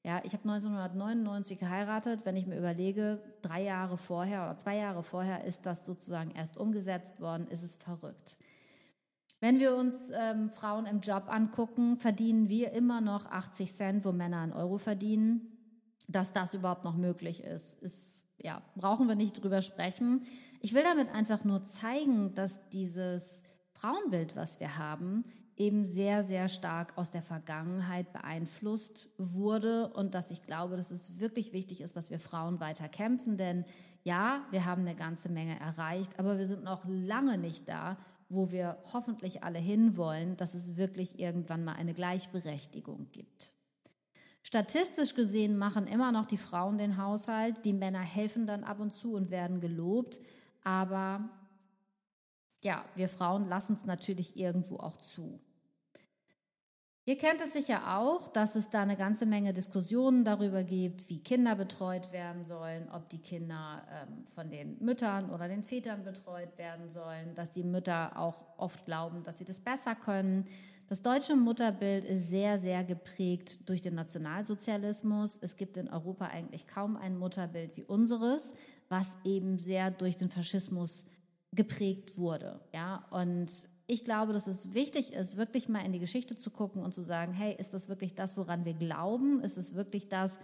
Ja, 0.07 0.21
ich 0.23 0.31
habe 0.31 0.49
1999 0.49 1.59
geheiratet. 1.59 2.21
Wenn 2.23 2.37
ich 2.37 2.47
mir 2.47 2.57
überlege, 2.57 3.21
drei 3.41 3.61
Jahre 3.61 3.97
vorher 3.97 4.43
oder 4.43 4.57
zwei 4.57 4.77
Jahre 4.77 5.03
vorher 5.03 5.43
ist 5.43 5.65
das 5.65 5.85
sozusagen 5.85 6.31
erst 6.31 6.55
umgesetzt 6.55 7.19
worden, 7.19 7.45
ist 7.49 7.61
es 7.61 7.75
verrückt. 7.75 8.37
Wenn 9.41 9.59
wir 9.59 9.75
uns 9.75 10.09
ähm, 10.17 10.49
Frauen 10.49 10.85
im 10.85 11.01
Job 11.01 11.25
angucken, 11.27 11.97
verdienen 11.97 12.47
wir 12.47 12.71
immer 12.71 13.01
noch 13.01 13.25
80 13.25 13.75
Cent, 13.75 14.05
wo 14.05 14.13
Männer 14.13 14.39
einen 14.39 14.53
Euro 14.53 14.77
verdienen. 14.77 15.41
Dass 16.07 16.31
das 16.31 16.53
überhaupt 16.53 16.85
noch 16.85 16.95
möglich 16.95 17.43
ist, 17.43 17.77
ist 17.81 18.23
ja, 18.41 18.61
brauchen 18.77 19.09
wir 19.09 19.15
nicht 19.15 19.43
drüber 19.43 19.61
sprechen. 19.61 20.25
Ich 20.61 20.73
will 20.73 20.83
damit 20.83 21.13
einfach 21.13 21.43
nur 21.43 21.65
zeigen, 21.65 22.33
dass 22.33 22.69
dieses 22.69 23.43
Frauenbild, 23.73 24.37
was 24.37 24.61
wir 24.61 24.77
haben, 24.77 25.25
eben 25.57 25.85
sehr, 25.85 26.23
sehr 26.23 26.49
stark 26.49 26.97
aus 26.97 27.09
der 27.09 27.23
Vergangenheit 27.23 28.13
beeinflusst 28.13 29.09
wurde 29.17 29.89
und 29.89 30.13
dass 30.13 30.29
ich 30.29 30.43
glaube, 30.43 30.77
dass 30.77 30.91
es 30.91 31.19
wirklich 31.19 31.51
wichtig 31.51 31.81
ist, 31.81 31.95
dass 31.95 32.11
wir 32.11 32.19
Frauen 32.19 32.59
weiter 32.59 32.87
kämpfen, 32.87 33.37
denn 33.37 33.65
ja, 34.03 34.45
wir 34.51 34.65
haben 34.65 34.83
eine 34.83 34.95
ganze 34.95 35.29
Menge 35.29 35.59
erreicht, 35.59 36.19
aber 36.19 36.37
wir 36.37 36.45
sind 36.45 36.63
noch 36.63 36.85
lange 36.87 37.37
nicht 37.37 37.67
da, 37.67 37.97
wo 38.29 38.51
wir 38.51 38.77
hoffentlich 38.93 39.43
alle 39.43 39.59
hinwollen, 39.59 40.37
dass 40.37 40.53
es 40.53 40.77
wirklich 40.77 41.19
irgendwann 41.19 41.63
mal 41.63 41.73
eine 41.73 41.93
Gleichberechtigung 41.93 43.07
gibt. 43.11 43.51
Statistisch 44.43 45.15
gesehen 45.15 45.57
machen 45.57 45.87
immer 45.87 46.11
noch 46.11 46.25
die 46.25 46.37
Frauen 46.37 46.77
den 46.77 46.97
Haushalt, 46.97 47.65
die 47.65 47.73
Männer 47.73 47.99
helfen 47.99 48.47
dann 48.47 48.63
ab 48.63 48.79
und 48.79 48.93
zu 48.93 49.13
und 49.13 49.31
werden 49.31 49.59
gelobt, 49.59 50.19
aber 50.63 51.29
ja, 52.63 52.85
wir 52.95 53.09
Frauen 53.09 53.47
lassen 53.47 53.73
es 53.73 53.85
natürlich 53.85 54.37
irgendwo 54.37 54.77
auch 54.77 54.97
zu. 54.97 55.39
Ihr 57.05 57.17
kennt 57.17 57.39
es 57.39 57.53
sicher 57.53 57.97
auch, 57.97 58.27
dass 58.27 58.55
es 58.57 58.69
da 58.69 58.81
eine 58.81 58.97
ganze 58.97 59.25
Menge 59.25 59.53
Diskussionen 59.53 60.25
darüber 60.25 60.65
gibt, 60.65 61.07
wie 61.07 61.23
Kinder 61.23 61.55
betreut 61.55 62.11
werden 62.11 62.43
sollen, 62.43 62.89
ob 62.91 63.07
die 63.07 63.21
Kinder 63.21 63.81
ähm, 63.89 64.25
von 64.25 64.49
den 64.49 64.77
Müttern 64.83 65.29
oder 65.29 65.47
den 65.47 65.63
Vätern 65.63 66.03
betreut 66.03 66.57
werden 66.57 66.89
sollen, 66.89 67.33
dass 67.33 67.51
die 67.51 67.63
Mütter 67.63 68.19
auch 68.19 68.41
oft 68.57 68.83
glauben, 68.83 69.23
dass 69.23 69.37
sie 69.37 69.45
das 69.45 69.61
besser 69.61 69.95
können, 69.95 70.47
das 70.89 71.01
deutsche 71.01 71.35
Mutterbild 71.35 72.05
ist 72.05 72.29
sehr, 72.29 72.59
sehr 72.59 72.85
geprägt 72.85 73.59
durch 73.67 73.81
den 73.81 73.95
Nationalsozialismus. 73.95 75.37
Es 75.41 75.57
gibt 75.57 75.75
in 75.75 75.89
Europa 75.89 76.27
eigentlich 76.27 76.65
kaum 76.65 76.95
ein 76.95 77.17
Mutterbild 77.17 77.75
wie 77.75 77.83
unseres, 77.83 78.53
was 78.87 79.17
eben 79.25 79.59
sehr 79.59 79.91
durch 79.91 80.15
den 80.15 80.29
Faschismus 80.29 81.03
geprägt 81.53 82.17
wurde. 82.17 82.59
Ja, 82.73 83.05
und 83.11 83.67
ich 83.87 84.03
glaube, 84.03 84.33
dass 84.33 84.47
es 84.47 84.73
wichtig 84.73 85.13
ist, 85.13 85.37
wirklich 85.37 85.69
mal 85.69 85.85
in 85.85 85.93
die 85.93 85.99
Geschichte 85.99 86.35
zu 86.35 86.51
gucken 86.51 86.83
und 86.83 86.93
zu 86.93 87.01
sagen, 87.01 87.33
hey, 87.33 87.55
ist 87.57 87.73
das 87.73 87.87
wirklich 87.87 88.15
das, 88.15 88.35
woran 88.35 88.65
wir 88.65 88.73
glauben? 88.73 89.41
Ist 89.41 89.57
es 89.57 89.75
wirklich 89.75 90.09
das, 90.09 90.37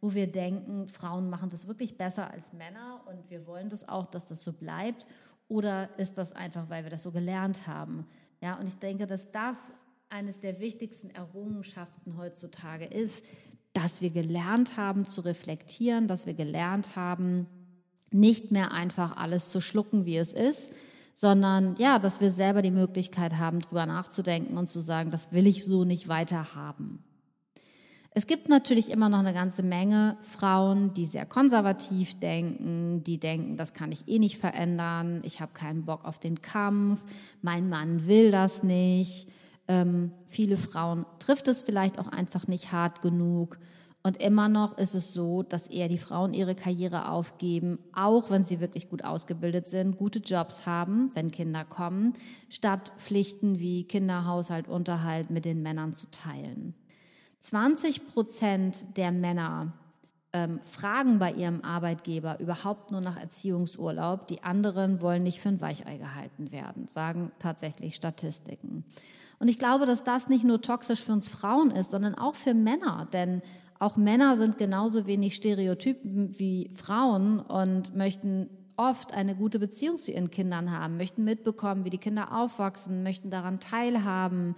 wo 0.00 0.14
wir 0.14 0.30
denken, 0.30 0.88
Frauen 0.88 1.30
machen 1.30 1.48
das 1.50 1.66
wirklich 1.66 1.96
besser 1.96 2.30
als 2.30 2.52
Männer 2.52 3.02
und 3.06 3.30
wir 3.30 3.46
wollen 3.46 3.68
das 3.68 3.88
auch, 3.88 4.06
dass 4.06 4.26
das 4.26 4.42
so 4.42 4.52
bleibt? 4.52 5.06
Oder 5.48 5.88
ist 5.98 6.18
das 6.18 6.32
einfach, 6.32 6.68
weil 6.68 6.84
wir 6.84 6.90
das 6.90 7.02
so 7.02 7.10
gelernt 7.10 7.66
haben? 7.66 8.06
Ja, 8.42 8.58
und 8.58 8.68
ich 8.68 8.78
denke, 8.78 9.06
dass 9.06 9.32
das 9.32 9.72
eines 10.10 10.40
der 10.40 10.60
wichtigsten 10.60 11.10
Errungenschaften 11.10 12.16
heutzutage 12.16 12.84
ist, 12.84 13.24
dass 13.72 14.02
wir 14.02 14.10
gelernt 14.10 14.76
haben 14.76 15.06
zu 15.06 15.20
reflektieren, 15.22 16.06
dass 16.06 16.26
wir 16.26 16.34
gelernt 16.34 16.96
haben, 16.96 17.46
nicht 18.10 18.50
mehr 18.50 18.72
einfach 18.72 19.16
alles 19.16 19.50
zu 19.50 19.60
schlucken, 19.60 20.04
wie 20.04 20.16
es 20.16 20.32
ist, 20.32 20.72
sondern 21.14 21.76
ja, 21.78 21.98
dass 21.98 22.20
wir 22.20 22.30
selber 22.30 22.62
die 22.62 22.70
Möglichkeit 22.70 23.36
haben, 23.36 23.60
drüber 23.60 23.86
nachzudenken 23.86 24.56
und 24.56 24.68
zu 24.68 24.80
sagen, 24.80 25.10
das 25.10 25.32
will 25.32 25.46
ich 25.46 25.64
so 25.64 25.84
nicht 25.84 26.08
weiter 26.08 26.54
haben. 26.54 27.04
Es 28.12 28.26
gibt 28.26 28.48
natürlich 28.48 28.90
immer 28.90 29.08
noch 29.08 29.20
eine 29.20 29.32
ganze 29.32 29.62
Menge 29.62 30.16
Frauen, 30.22 30.94
die 30.94 31.06
sehr 31.06 31.26
konservativ 31.26 32.18
denken, 32.18 33.04
die 33.04 33.20
denken, 33.20 33.56
das 33.56 33.72
kann 33.72 33.92
ich 33.92 34.08
eh 34.08 34.18
nicht 34.18 34.38
verändern, 34.38 35.20
ich 35.22 35.40
habe 35.40 35.52
keinen 35.52 35.84
Bock 35.84 36.04
auf 36.04 36.18
den 36.18 36.42
Kampf, 36.42 37.00
mein 37.40 37.68
Mann 37.68 38.06
will 38.08 38.30
das 38.30 38.62
nicht 38.62 39.28
Ähm, 39.70 40.10
viele 40.26 40.56
Frauen 40.56 41.06
trifft 41.20 41.46
es 41.46 41.62
vielleicht 41.62 42.00
auch 42.00 42.08
einfach 42.08 42.48
nicht 42.48 42.72
hart 42.72 43.02
genug. 43.02 43.56
Und 44.02 44.16
immer 44.16 44.48
noch 44.48 44.78
ist 44.78 44.94
es 44.94 45.12
so, 45.12 45.42
dass 45.42 45.66
eher 45.66 45.88
die 45.88 45.98
Frauen 45.98 46.32
ihre 46.32 46.54
Karriere 46.54 47.10
aufgeben, 47.10 47.78
auch 47.92 48.30
wenn 48.30 48.44
sie 48.44 48.60
wirklich 48.60 48.88
gut 48.88 49.04
ausgebildet 49.04 49.68
sind, 49.68 49.98
gute 49.98 50.20
Jobs 50.20 50.64
haben, 50.64 51.10
wenn 51.14 51.30
Kinder 51.30 51.66
kommen, 51.66 52.14
statt 52.48 52.92
Pflichten 52.96 53.58
wie 53.58 53.84
Kinderhaushalt, 53.84 54.68
Unterhalt 54.68 55.28
mit 55.28 55.44
den 55.44 55.60
Männern 55.62 55.92
zu 55.92 56.10
teilen. 56.10 56.74
20 57.40 58.06
Prozent 58.06 58.96
der 58.96 59.12
Männer 59.12 59.74
ähm, 60.32 60.60
fragen 60.60 61.18
bei 61.18 61.32
ihrem 61.32 61.62
Arbeitgeber 61.62 62.40
überhaupt 62.40 62.92
nur 62.92 63.00
nach 63.02 63.18
Erziehungsurlaub. 63.18 64.28
Die 64.28 64.42
anderen 64.42 65.02
wollen 65.02 65.24
nicht 65.24 65.40
für 65.40 65.48
ein 65.50 65.60
Weichei 65.60 65.98
gehalten 65.98 66.52
werden, 66.52 66.88
sagen 66.88 67.32
tatsächlich 67.38 67.96
Statistiken. 67.96 68.84
Und 69.38 69.48
ich 69.48 69.58
glaube, 69.58 69.86
dass 69.86 70.04
das 70.04 70.28
nicht 70.28 70.44
nur 70.44 70.60
toxisch 70.62 71.02
für 71.02 71.12
uns 71.12 71.28
Frauen 71.28 71.70
ist, 71.70 71.90
sondern 71.90 72.14
auch 72.14 72.34
für 72.34 72.54
Männer. 72.54 73.08
Denn 73.12 73.42
auch 73.80 73.96
Männer 73.96 74.36
sind 74.36 74.58
genauso 74.58 75.06
wenig 75.06 75.34
Stereotypen 75.34 76.38
wie 76.38 76.70
Frauen 76.74 77.40
und 77.40 77.96
möchten 77.96 78.50
oft 78.76 79.12
eine 79.12 79.34
gute 79.34 79.58
Beziehung 79.58 79.96
zu 79.96 80.12
ihren 80.12 80.30
Kindern 80.30 80.70
haben, 80.70 80.98
möchten 80.98 81.24
mitbekommen, 81.24 81.84
wie 81.84 81.90
die 81.90 81.98
Kinder 81.98 82.36
aufwachsen, 82.36 83.02
möchten 83.02 83.30
daran 83.30 83.58
teilhaben, 83.58 84.54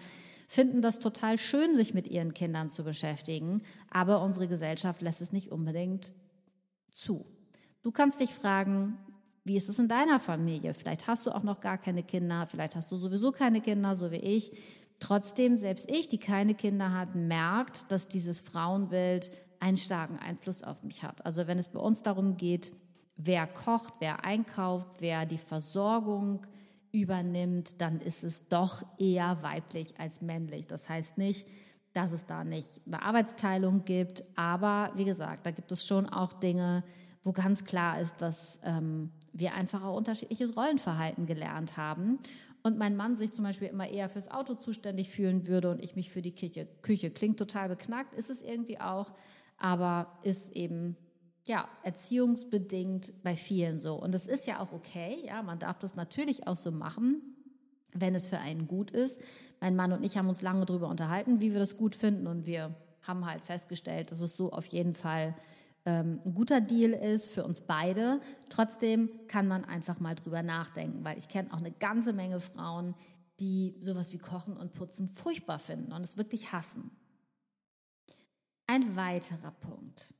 finden 0.48 0.82
das 0.82 0.98
total 0.98 1.38
schön, 1.38 1.74
sich 1.74 1.94
mit 1.94 2.08
ihren 2.08 2.34
Kindern 2.34 2.68
zu 2.68 2.82
beschäftigen, 2.82 3.62
aber 3.90 4.22
unsere 4.22 4.48
Gesellschaft 4.48 5.00
lässt 5.02 5.20
es 5.20 5.32
nicht 5.32 5.52
unbedingt 5.52 6.12
zu. 6.90 7.24
Du 7.82 7.92
kannst 7.92 8.18
dich 8.18 8.30
fragen, 8.34 8.98
wie 9.44 9.56
ist 9.56 9.68
es 9.68 9.78
in 9.78 9.88
deiner 9.88 10.20
Familie? 10.20 10.74
Vielleicht 10.74 11.06
hast 11.06 11.26
du 11.26 11.30
auch 11.30 11.42
noch 11.42 11.60
gar 11.60 11.78
keine 11.78 12.02
Kinder, 12.02 12.46
vielleicht 12.46 12.74
hast 12.74 12.90
du 12.90 12.96
sowieso 12.96 13.30
keine 13.30 13.60
Kinder, 13.60 13.94
so 13.94 14.10
wie 14.10 14.16
ich. 14.16 14.52
Trotzdem, 15.02 15.58
selbst 15.58 15.90
ich, 15.90 16.08
die 16.08 16.18
keine 16.18 16.54
Kinder 16.54 16.92
hat, 16.92 17.16
merkt, 17.16 17.90
dass 17.90 18.06
dieses 18.06 18.40
Frauenbild 18.40 19.32
einen 19.58 19.76
starken 19.76 20.16
Einfluss 20.20 20.62
auf 20.62 20.84
mich 20.84 21.02
hat. 21.02 21.26
Also 21.26 21.48
wenn 21.48 21.58
es 21.58 21.66
bei 21.66 21.80
uns 21.80 22.04
darum 22.04 22.36
geht, 22.36 22.72
wer 23.16 23.48
kocht, 23.48 23.94
wer 23.98 24.24
einkauft, 24.24 25.00
wer 25.00 25.26
die 25.26 25.38
Versorgung 25.38 26.46
übernimmt, 26.92 27.80
dann 27.80 27.98
ist 27.98 28.22
es 28.22 28.46
doch 28.46 28.84
eher 28.96 29.42
weiblich 29.42 29.98
als 29.98 30.22
männlich. 30.22 30.68
Das 30.68 30.88
heißt 30.88 31.18
nicht, 31.18 31.48
dass 31.94 32.12
es 32.12 32.24
da 32.24 32.44
nicht 32.44 32.68
eine 32.86 33.02
Arbeitsteilung 33.02 33.84
gibt, 33.84 34.22
aber 34.36 34.92
wie 34.94 35.04
gesagt, 35.04 35.46
da 35.46 35.50
gibt 35.50 35.72
es 35.72 35.84
schon 35.84 36.08
auch 36.08 36.32
Dinge, 36.32 36.84
wo 37.24 37.32
ganz 37.32 37.64
klar 37.64 38.00
ist, 38.00 38.22
dass 38.22 38.60
ähm, 38.62 39.10
wir 39.32 39.54
einfach 39.54 39.82
auch 39.82 39.96
unterschiedliches 39.96 40.56
Rollenverhalten 40.56 41.26
gelernt 41.26 41.76
haben 41.76 42.20
und 42.62 42.78
mein 42.78 42.96
Mann 42.96 43.16
sich 43.16 43.32
zum 43.32 43.44
Beispiel 43.44 43.68
immer 43.68 43.88
eher 43.88 44.08
fürs 44.08 44.30
Auto 44.30 44.54
zuständig 44.54 45.10
fühlen 45.10 45.46
würde 45.46 45.70
und 45.70 45.82
ich 45.82 45.96
mich 45.96 46.10
für 46.10 46.22
die 46.22 46.34
Küche. 46.34 46.68
Küche. 46.82 47.10
Klingt 47.10 47.38
total 47.38 47.68
beknackt, 47.68 48.14
ist 48.14 48.30
es 48.30 48.42
irgendwie 48.42 48.80
auch, 48.80 49.12
aber 49.58 50.18
ist 50.22 50.52
eben 50.54 50.96
ja, 51.44 51.68
erziehungsbedingt 51.82 53.14
bei 53.22 53.34
vielen 53.34 53.78
so. 53.78 53.94
Und 53.94 54.14
das 54.14 54.26
ist 54.26 54.46
ja 54.46 54.60
auch 54.60 54.72
okay, 54.72 55.24
ja, 55.26 55.42
man 55.42 55.58
darf 55.58 55.78
das 55.78 55.96
natürlich 55.96 56.46
auch 56.46 56.56
so 56.56 56.70
machen, 56.70 57.20
wenn 57.92 58.14
es 58.14 58.28
für 58.28 58.38
einen 58.38 58.68
gut 58.68 58.90
ist. 58.90 59.20
Mein 59.60 59.74
Mann 59.74 59.92
und 59.92 60.04
ich 60.04 60.16
haben 60.16 60.28
uns 60.28 60.40
lange 60.40 60.64
darüber 60.64 60.88
unterhalten, 60.88 61.40
wie 61.40 61.52
wir 61.52 61.58
das 61.58 61.76
gut 61.76 61.96
finden 61.96 62.26
und 62.26 62.46
wir 62.46 62.74
haben 63.02 63.26
halt 63.26 63.42
festgestellt, 63.42 64.12
dass 64.12 64.20
es 64.20 64.36
so 64.36 64.52
auf 64.52 64.66
jeden 64.66 64.94
Fall 64.94 65.34
ähm, 65.84 66.20
ein 66.24 66.34
guter 66.34 66.60
Deal 66.60 66.92
ist 66.92 67.30
für 67.30 67.44
uns 67.44 67.60
beide. 67.60 68.20
Trotzdem 68.48 69.10
kann 69.26 69.48
man 69.48 69.64
einfach 69.64 69.98
mal 69.98 70.14
drüber 70.14 70.42
nachdenken, 70.42 71.04
weil 71.04 71.18
ich 71.18 71.28
kenne 71.28 71.52
auch 71.52 71.58
eine 71.58 71.72
ganze 71.72 72.12
Menge 72.12 72.38
Frauen, 72.40 72.94
die 73.40 73.76
sowas 73.80 74.12
wie 74.12 74.18
Kochen 74.18 74.56
und 74.56 74.74
Putzen 74.74 75.08
furchtbar 75.08 75.58
finden 75.58 75.92
und 75.92 76.04
es 76.04 76.16
wirklich 76.16 76.52
hassen. 76.52 76.90
Ein 78.66 78.94
weiterer 78.94 79.50
Punkt. 79.50 80.14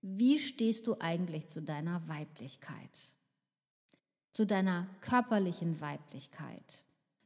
Wie 0.00 0.38
stehst 0.38 0.86
du 0.86 0.96
eigentlich 1.00 1.48
zu 1.48 1.60
deiner 1.60 2.06
Weiblichkeit? 2.08 3.14
Zu 4.32 4.46
deiner 4.46 4.86
körperlichen 5.00 5.80
Weiblichkeit? 5.80 6.84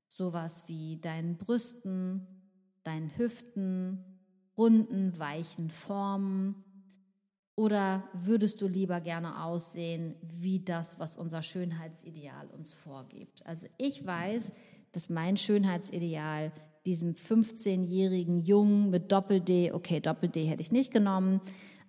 Sowas 0.08 0.64
wie 0.68 0.96
deinen 0.96 1.36
Brüsten, 1.36 2.26
deinen 2.82 3.16
Hüften, 3.18 4.02
runden, 4.56 5.18
weichen 5.18 5.70
Formen? 5.70 6.64
Oder 7.54 8.04
würdest 8.14 8.62
du 8.62 8.66
lieber 8.66 9.00
gerne 9.00 9.44
aussehen 9.44 10.14
wie 10.22 10.60
das, 10.60 10.98
was 10.98 11.16
unser 11.16 11.42
Schönheitsideal 11.42 12.48
uns 12.56 12.72
vorgibt? 12.72 13.44
Also 13.46 13.68
ich 13.76 14.06
weiß, 14.06 14.52
dass 14.92 15.10
mein 15.10 15.36
Schönheitsideal 15.36 16.52
diesem 16.86 17.12
15-jährigen 17.12 18.40
Jungen 18.40 18.90
mit 18.90 19.12
Doppel-D, 19.12 19.72
okay, 19.72 20.00
Doppel-D 20.00 20.44
hätte 20.46 20.62
ich 20.62 20.72
nicht 20.72 20.92
genommen, 20.92 21.40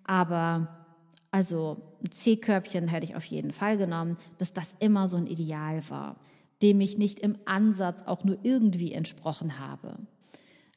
aber 0.04 0.84
also 1.30 1.78
ein 2.04 2.12
C-Körbchen 2.12 2.86
hätte 2.86 3.06
ich 3.06 3.16
auf 3.16 3.24
jeden 3.24 3.52
Fall 3.52 3.76
genommen, 3.76 4.18
dass 4.38 4.52
das 4.52 4.74
immer 4.78 5.08
so 5.08 5.16
ein 5.16 5.26
Ideal 5.26 5.82
war, 5.88 6.16
dem 6.62 6.80
ich 6.80 6.98
nicht 6.98 7.18
im 7.18 7.36
Ansatz 7.44 8.02
auch 8.02 8.22
nur 8.22 8.38
irgendwie 8.42 8.92
entsprochen 8.92 9.58
habe. 9.58 9.96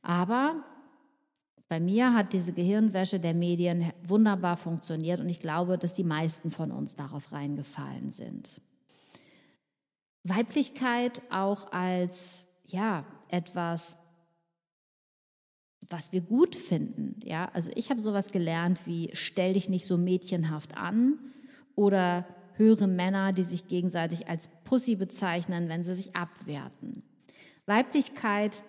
Aber 0.01 0.63
bei 1.69 1.79
mir 1.79 2.13
hat 2.13 2.33
diese 2.33 2.53
Gehirnwäsche 2.53 3.19
der 3.19 3.33
Medien 3.33 3.91
wunderbar 4.07 4.57
funktioniert 4.57 5.19
und 5.19 5.29
ich 5.29 5.39
glaube, 5.39 5.77
dass 5.77 5.93
die 5.93 6.03
meisten 6.03 6.51
von 6.51 6.71
uns 6.71 6.95
darauf 6.95 7.31
reingefallen 7.31 8.11
sind. 8.11 8.61
Weiblichkeit 10.23 11.21
auch 11.29 11.71
als 11.71 12.45
ja, 12.65 13.05
etwas 13.29 13.95
was 15.89 16.11
wir 16.11 16.21
gut 16.21 16.55
finden. 16.55 17.19
Ja, 17.23 17.49
also 17.53 17.71
ich 17.75 17.89
habe 17.89 18.01
sowas 18.01 18.31
gelernt 18.31 18.81
wie 18.85 19.09
stell 19.13 19.53
dich 19.53 19.69
nicht 19.69 19.85
so 19.85 19.97
mädchenhaft 19.97 20.75
an 20.77 21.17
oder 21.75 22.25
höre 22.53 22.87
Männer, 22.87 23.33
die 23.33 23.43
sich 23.43 23.67
gegenseitig 23.67 24.27
als 24.27 24.49
Pussy 24.63 24.95
bezeichnen, 24.95 25.69
wenn 25.69 25.85
sie 25.85 25.95
sich 25.95 26.15
abwerten. 26.15 27.03
Weiblichkeit 27.65 28.63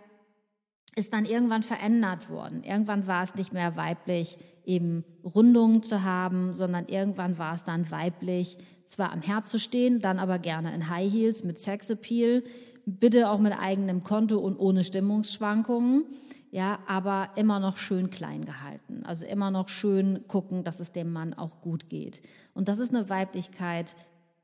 ist 0.97 1.13
dann 1.13 1.25
irgendwann 1.25 1.63
verändert 1.63 2.31
worden. 2.31 2.63
Irgendwann 2.65 3.07
war 3.07 3.23
es 3.23 3.35
nicht 3.35 3.53
mehr 3.53 3.77
weiblich, 3.77 4.39
eben 4.65 5.05
Rundungen 5.25 5.83
zu 5.83 6.03
haben, 6.03 6.53
sondern 6.53 6.87
irgendwann 6.89 7.39
war 7.39 7.55
es 7.55 7.65
dann 7.65 7.91
weiblich, 7.91 8.59
zwar 8.87 9.13
am 9.13 9.23
Herz 9.23 9.51
zu 9.51 9.59
stehen, 9.59 10.01
dann 10.01 10.19
aber 10.19 10.39
gerne 10.39 10.75
in 10.75 10.89
High 10.89 11.13
Heels 11.13 11.45
mit 11.45 11.61
Sexappeal, 11.61 12.43
bitte 12.87 13.31
auch 13.31 13.39
mit 13.39 13.53
eigenem 13.53 14.03
Konto 14.03 14.39
und 14.39 14.57
ohne 14.57 14.83
Stimmungsschwankungen 14.83 16.05
ja, 16.51 16.79
aber 16.87 17.31
immer 17.37 17.61
noch 17.61 17.77
schön 17.77 18.11
klein 18.11 18.45
gehalten. 18.45 19.03
Also 19.05 19.27
immer 19.27 19.51
noch 19.51 19.69
schön 19.69 20.27
gucken, 20.29 20.65
dass 20.65 20.81
es 20.81 20.93
dem 20.93 21.13
Mann 21.13 21.35
auch 21.35 21.61
gut 21.61 21.89
geht. 21.89 22.23
Und 22.55 22.69
das 22.69 22.79
ist 22.79 22.95
eine 22.95 23.11
Weiblichkeit, 23.11 23.95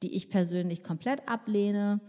die 0.03 0.15
ich 0.15 0.29
persönlich 0.29 0.83
komplett 0.83 1.29
ablehne. 1.29 2.01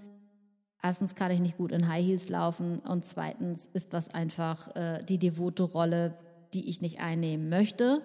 Erstens 0.82 1.16
kann 1.16 1.32
ich 1.32 1.40
nicht 1.40 1.58
gut 1.58 1.72
in 1.72 1.88
High 1.88 2.06
Heels 2.06 2.30
laufen 2.30 2.80
und 2.80 3.06
zweitens 3.06 3.70
ist 3.74 3.94
das 3.94 4.14
einfach 4.14 4.76
äh, 4.76 5.04
die 5.04 5.18
devote 5.18 5.64
Rolle, 5.64 6.18
die 6.54 6.70
ich 6.70 6.82
nicht 6.82 7.00
einnehmen 7.00 7.50
möchte. 7.50 8.02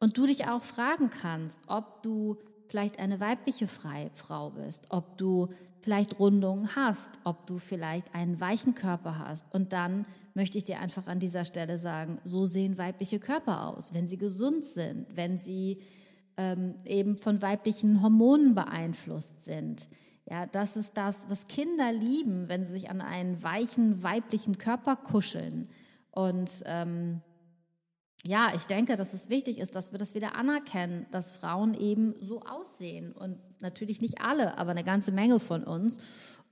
Und 0.00 0.16
du 0.18 0.26
dich 0.26 0.48
auch 0.48 0.62
fragen 0.62 1.10
kannst, 1.10 1.58
ob 1.66 2.02
du 2.02 2.38
vielleicht 2.68 2.98
eine 2.98 3.20
weibliche 3.20 3.68
Frau 3.68 4.50
bist, 4.50 4.86
ob 4.90 5.16
du 5.16 5.48
vielleicht 5.86 6.18
Rundungen 6.18 6.74
hast, 6.74 7.10
ob 7.22 7.46
du 7.46 7.58
vielleicht 7.58 8.12
einen 8.14 8.40
weichen 8.40 8.74
Körper 8.74 9.18
hast. 9.18 9.46
Und 9.54 9.72
dann 9.72 10.04
möchte 10.34 10.58
ich 10.58 10.64
dir 10.64 10.80
einfach 10.80 11.06
an 11.06 11.20
dieser 11.20 11.44
Stelle 11.44 11.78
sagen, 11.78 12.18
so 12.24 12.46
sehen 12.46 12.76
weibliche 12.76 13.20
Körper 13.20 13.68
aus, 13.68 13.94
wenn 13.94 14.08
sie 14.08 14.18
gesund 14.18 14.64
sind, 14.64 15.06
wenn 15.14 15.38
sie 15.38 15.80
ähm, 16.36 16.74
eben 16.84 17.16
von 17.16 17.40
weiblichen 17.40 18.02
Hormonen 18.02 18.54
beeinflusst 18.54 19.44
sind. 19.44 19.88
Ja, 20.28 20.46
das 20.46 20.76
ist 20.76 20.96
das, 20.96 21.30
was 21.30 21.46
Kinder 21.46 21.92
lieben, 21.92 22.48
wenn 22.48 22.66
sie 22.66 22.72
sich 22.72 22.90
an 22.90 23.00
einen 23.00 23.42
weichen 23.44 24.02
weiblichen 24.02 24.58
Körper 24.58 24.96
kuscheln. 24.96 25.68
Und 26.10 26.50
ähm, 26.66 27.20
ja, 28.26 28.52
ich 28.56 28.64
denke, 28.64 28.96
dass 28.96 29.12
es 29.12 29.28
wichtig 29.28 29.58
ist, 29.58 29.76
dass 29.76 29.92
wir 29.92 30.00
das 30.00 30.16
wieder 30.16 30.34
anerkennen, 30.34 31.06
dass 31.12 31.30
Frauen 31.30 31.74
eben 31.74 32.14
so 32.20 32.42
aussehen. 32.42 33.12
Und 33.12 33.38
natürlich 33.60 34.00
nicht 34.00 34.20
alle, 34.20 34.58
aber 34.58 34.72
eine 34.72 34.82
ganze 34.82 35.12
Menge 35.12 35.38
von 35.38 35.62
uns. 35.62 35.98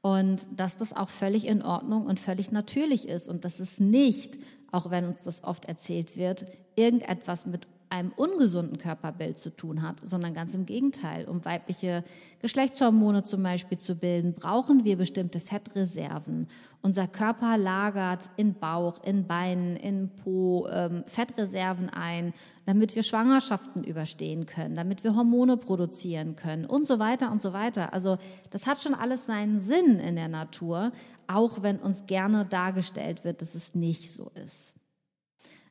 Und 0.01 0.47
dass 0.55 0.77
das 0.77 0.93
auch 0.93 1.09
völlig 1.09 1.47
in 1.47 1.63
Ordnung 1.63 2.07
und 2.07 2.21
völlig 2.21 2.53
natürlich 2.53 3.09
ist. 3.09 3.27
Und 3.27 3.45
dass 3.45 3.59
es 3.59 3.81
nicht, 3.81 4.39
auch 4.71 4.91
wenn 4.91 5.07
uns 5.07 5.19
das 5.23 5.43
oft 5.43 5.65
erzählt 5.65 6.17
wird, 6.17 6.47
irgendetwas 6.77 7.47
mit 7.47 7.67
einem 7.95 8.13
ungesunden 8.17 8.77
Körperbild 8.77 9.39
zu 9.39 9.51
tun 9.51 9.83
hat, 9.83 9.97
sondern 10.03 10.35
ganz 10.35 10.55
im 10.55 10.67
Gegenteil. 10.67 11.27
Um 11.27 11.45
weibliche 11.45 12.03
Geschlechtshormone 12.41 13.23
zum 13.23 13.43
Beispiel 13.43 13.79
zu 13.79 13.95
bilden, 13.95 14.35
brauchen 14.35 14.85
wir 14.85 14.97
bestimmte 14.97 15.39
Fettreserven. 15.39 16.49
Unser 16.83 17.07
Körper 17.07 17.57
lagert 17.57 18.21
in 18.37 18.55
Bauch, 18.55 19.03
in 19.05 19.27
Beinen, 19.27 19.77
in 19.77 20.11
Po 20.11 20.67
ähm, 20.71 21.05
Fettreserven 21.07 21.89
ein, 21.89 22.35
damit 22.67 22.97
wir 22.97 23.05
Schwangerschaften 23.05 23.85
überstehen 23.85 24.47
können, 24.47 24.75
damit 24.75 25.05
wir 25.05 25.15
Hormone 25.15 25.57
produzieren 25.57 26.35
können 26.35 26.65
und 26.65 26.87
so 26.87 26.99
weiter 26.99 27.31
und 27.31 27.41
so 27.41 27.53
weiter. 27.53 27.93
Also 27.93 28.19
das 28.51 28.67
hat 28.67 28.83
schon 28.83 28.95
alles 28.95 29.27
seinen 29.27 29.61
Sinn 29.61 30.01
in 30.01 30.17
der 30.17 30.29
Natur, 30.29 30.91
auch 31.29 31.63
wenn 31.63 31.79
uns 31.79 32.07
gerne 32.07 32.45
dargestellt 32.45 33.25
wird, 33.25 33.41
dass 33.41 33.55
es 33.55 33.75
nicht 33.75 34.11
so 34.11 34.33
ist. 34.35 34.75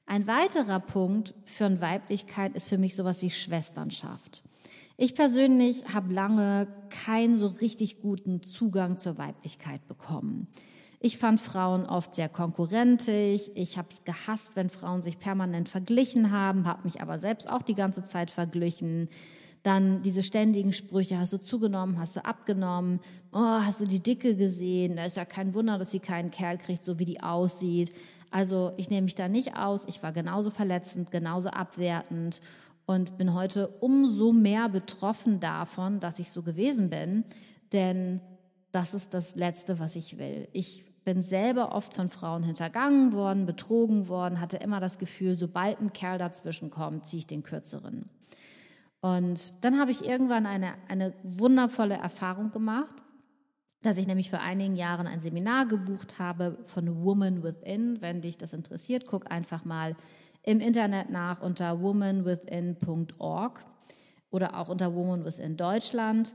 Ein 0.06 0.28
weiterer 0.28 0.80
Punkt 0.80 1.34
für 1.46 1.82
Weiblichkeit 1.82 2.56
ist 2.56 2.70
für 2.70 2.78
mich 2.78 2.96
sowas 2.96 3.22
wie 3.22 3.32
Schwesternschaft. 3.32 4.44
Ich 4.98 5.16
persönlich 5.16 5.86
habe 5.94 6.14
lange 6.14 6.68
keinen 6.90 7.36
so 7.36 7.48
richtig 7.48 8.02
guten 8.02 8.44
Zugang 8.44 8.98
zur 8.98 9.18
Weiblichkeit 9.18 9.88
bekommen. 9.88 10.48
Ich 11.00 11.18
fand 11.18 11.42
Frauen 11.42 11.86
oft 11.86 12.16
sehr 12.16 12.30
konkurrentig. 12.30 13.52
Ich 13.56 13.78
habe 13.78 13.90
es 13.92 14.04
gehasst, 14.04 14.56
wenn 14.56 14.70
Frauen 14.70 15.02
sich 15.02 15.20
permanent 15.20 15.68
verglichen 15.68 16.32
haben, 16.32 16.66
habe 16.68 16.84
mich 16.84 17.02
aber 17.02 17.20
selbst 17.20 17.50
auch 17.50 17.62
die 17.62 17.76
ganze 17.76 18.06
Zeit 18.06 18.32
verglichen. 18.32 19.10
Dann 19.64 20.02
diese 20.02 20.24
ständigen 20.24 20.74
Sprüche, 20.74 21.18
hast 21.18 21.32
du 21.32 21.38
zugenommen, 21.38 21.98
hast 21.98 22.18
du 22.18 22.26
abgenommen, 22.26 23.00
oh, 23.32 23.40
hast 23.40 23.80
du 23.80 23.86
die 23.86 24.04
Dicke 24.04 24.36
gesehen, 24.36 24.98
da 24.98 25.06
ist 25.06 25.18
ja 25.18 25.24
kein 25.24 25.54
Wunder, 25.54 25.78
dass 25.78 25.92
sie 25.92 26.00
keinen 26.00 26.32
Kerl 26.32 26.58
kriegt, 26.58 26.84
so 26.84 27.00
wie 27.00 27.06
die 27.06 27.24
aussieht. 27.24 27.94
Also 28.30 28.74
ich 28.78 28.90
nehme 28.90 29.04
mich 29.04 29.16
da 29.16 29.30
nicht 29.30 29.56
aus, 29.56 29.86
ich 29.88 30.04
war 30.04 30.12
genauso 30.12 30.50
verletzend, 30.50 31.12
genauso 31.12 31.50
abwertend 31.50 32.42
und 32.86 33.18
bin 33.18 33.34
heute 33.34 33.70
umso 33.80 34.34
mehr 34.34 34.68
betroffen 34.68 35.40
davon, 35.40 36.00
dass 36.00 36.20
ich 36.20 36.30
so 36.30 36.44
gewesen 36.44 36.90
bin, 36.90 37.24
denn 37.72 38.20
das 38.72 38.94
ist 38.94 39.14
das 39.14 39.36
Letzte, 39.36 39.80
was 39.80 39.96
ich 39.96 40.18
will. 40.18 40.48
Ich 40.52 40.84
bin 41.06 41.22
selber 41.22 41.74
oft 41.74 41.94
von 41.94 42.10
Frauen 42.10 42.44
hintergangen 42.44 43.14
worden, 43.14 43.46
betrogen 43.46 44.08
worden, 44.08 44.40
hatte 44.40 44.58
immer 44.58 44.80
das 44.80 44.98
Gefühl, 44.98 45.36
sobald 45.36 45.80
ein 45.80 45.94
Kerl 45.94 46.18
dazwischen 46.18 46.70
kommt, 46.70 47.06
ziehe 47.06 47.20
ich 47.20 47.28
den 47.28 47.44
kürzeren. 47.44 48.10
Und 49.04 49.52
dann 49.60 49.82
habe 49.82 49.92
ich 49.92 50.08
irgendwann 50.08 50.46
eine, 50.46 50.76
eine 50.88 51.14
wundervolle 51.24 51.96
Erfahrung 51.96 52.52
gemacht, 52.52 52.96
dass 53.82 53.98
ich 53.98 54.08
nämlich 54.08 54.30
vor 54.30 54.40
einigen 54.40 54.78
Jahren 54.78 55.08
ein 55.08 55.20
Seminar 55.20 55.66
gebucht 55.66 56.20
habe 56.20 56.58
von 56.68 57.04
Woman 57.04 57.44
Within. 57.44 58.00
Wenn 58.00 58.22
dich 58.22 58.38
das 58.38 58.54
interessiert, 58.54 59.06
guck 59.06 59.30
einfach 59.30 59.66
mal 59.66 59.98
im 60.42 60.62
Internet 60.62 61.10
nach 61.10 61.42
unter 61.42 61.82
womanwithin.org 61.82 63.66
oder 64.30 64.58
auch 64.58 64.70
unter 64.70 64.96
Woman 64.96 65.26
Within 65.26 65.58
Deutschland. 65.58 66.34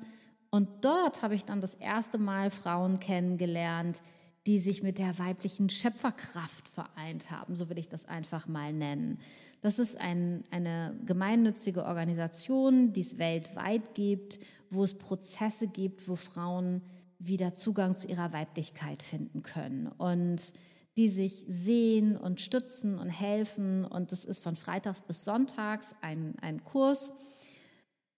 Und 0.50 0.68
dort 0.84 1.22
habe 1.22 1.34
ich 1.34 1.46
dann 1.46 1.62
das 1.62 1.74
erste 1.74 2.18
Mal 2.18 2.50
Frauen 2.50 3.00
kennengelernt, 3.00 4.02
die 4.48 4.58
sich 4.58 4.82
mit 4.82 4.96
der 4.96 5.18
weiblichen 5.18 5.68
Schöpferkraft 5.68 6.68
vereint 6.68 7.30
haben, 7.30 7.54
so 7.54 7.68
will 7.68 7.76
ich 7.76 7.90
das 7.90 8.06
einfach 8.06 8.48
mal 8.48 8.72
nennen. 8.72 9.18
Das 9.60 9.78
ist 9.78 10.00
ein, 10.00 10.42
eine 10.50 10.98
gemeinnützige 11.04 11.84
Organisation, 11.84 12.94
die 12.94 13.02
es 13.02 13.18
weltweit 13.18 13.94
gibt, 13.94 14.40
wo 14.70 14.84
es 14.84 14.94
Prozesse 14.96 15.68
gibt, 15.68 16.08
wo 16.08 16.16
Frauen 16.16 16.80
wieder 17.18 17.56
Zugang 17.56 17.94
zu 17.94 18.08
ihrer 18.08 18.32
Weiblichkeit 18.32 19.02
finden 19.02 19.42
können 19.42 19.88
und 19.98 20.54
die 20.96 21.08
sich 21.08 21.44
sehen 21.46 22.16
und 22.16 22.40
stützen 22.40 22.98
und 22.98 23.10
helfen. 23.10 23.84
Und 23.84 24.12
das 24.12 24.24
ist 24.24 24.42
von 24.42 24.56
Freitags 24.56 25.02
bis 25.02 25.24
Sonntags 25.24 25.94
ein, 26.00 26.36
ein 26.40 26.64
Kurs 26.64 27.12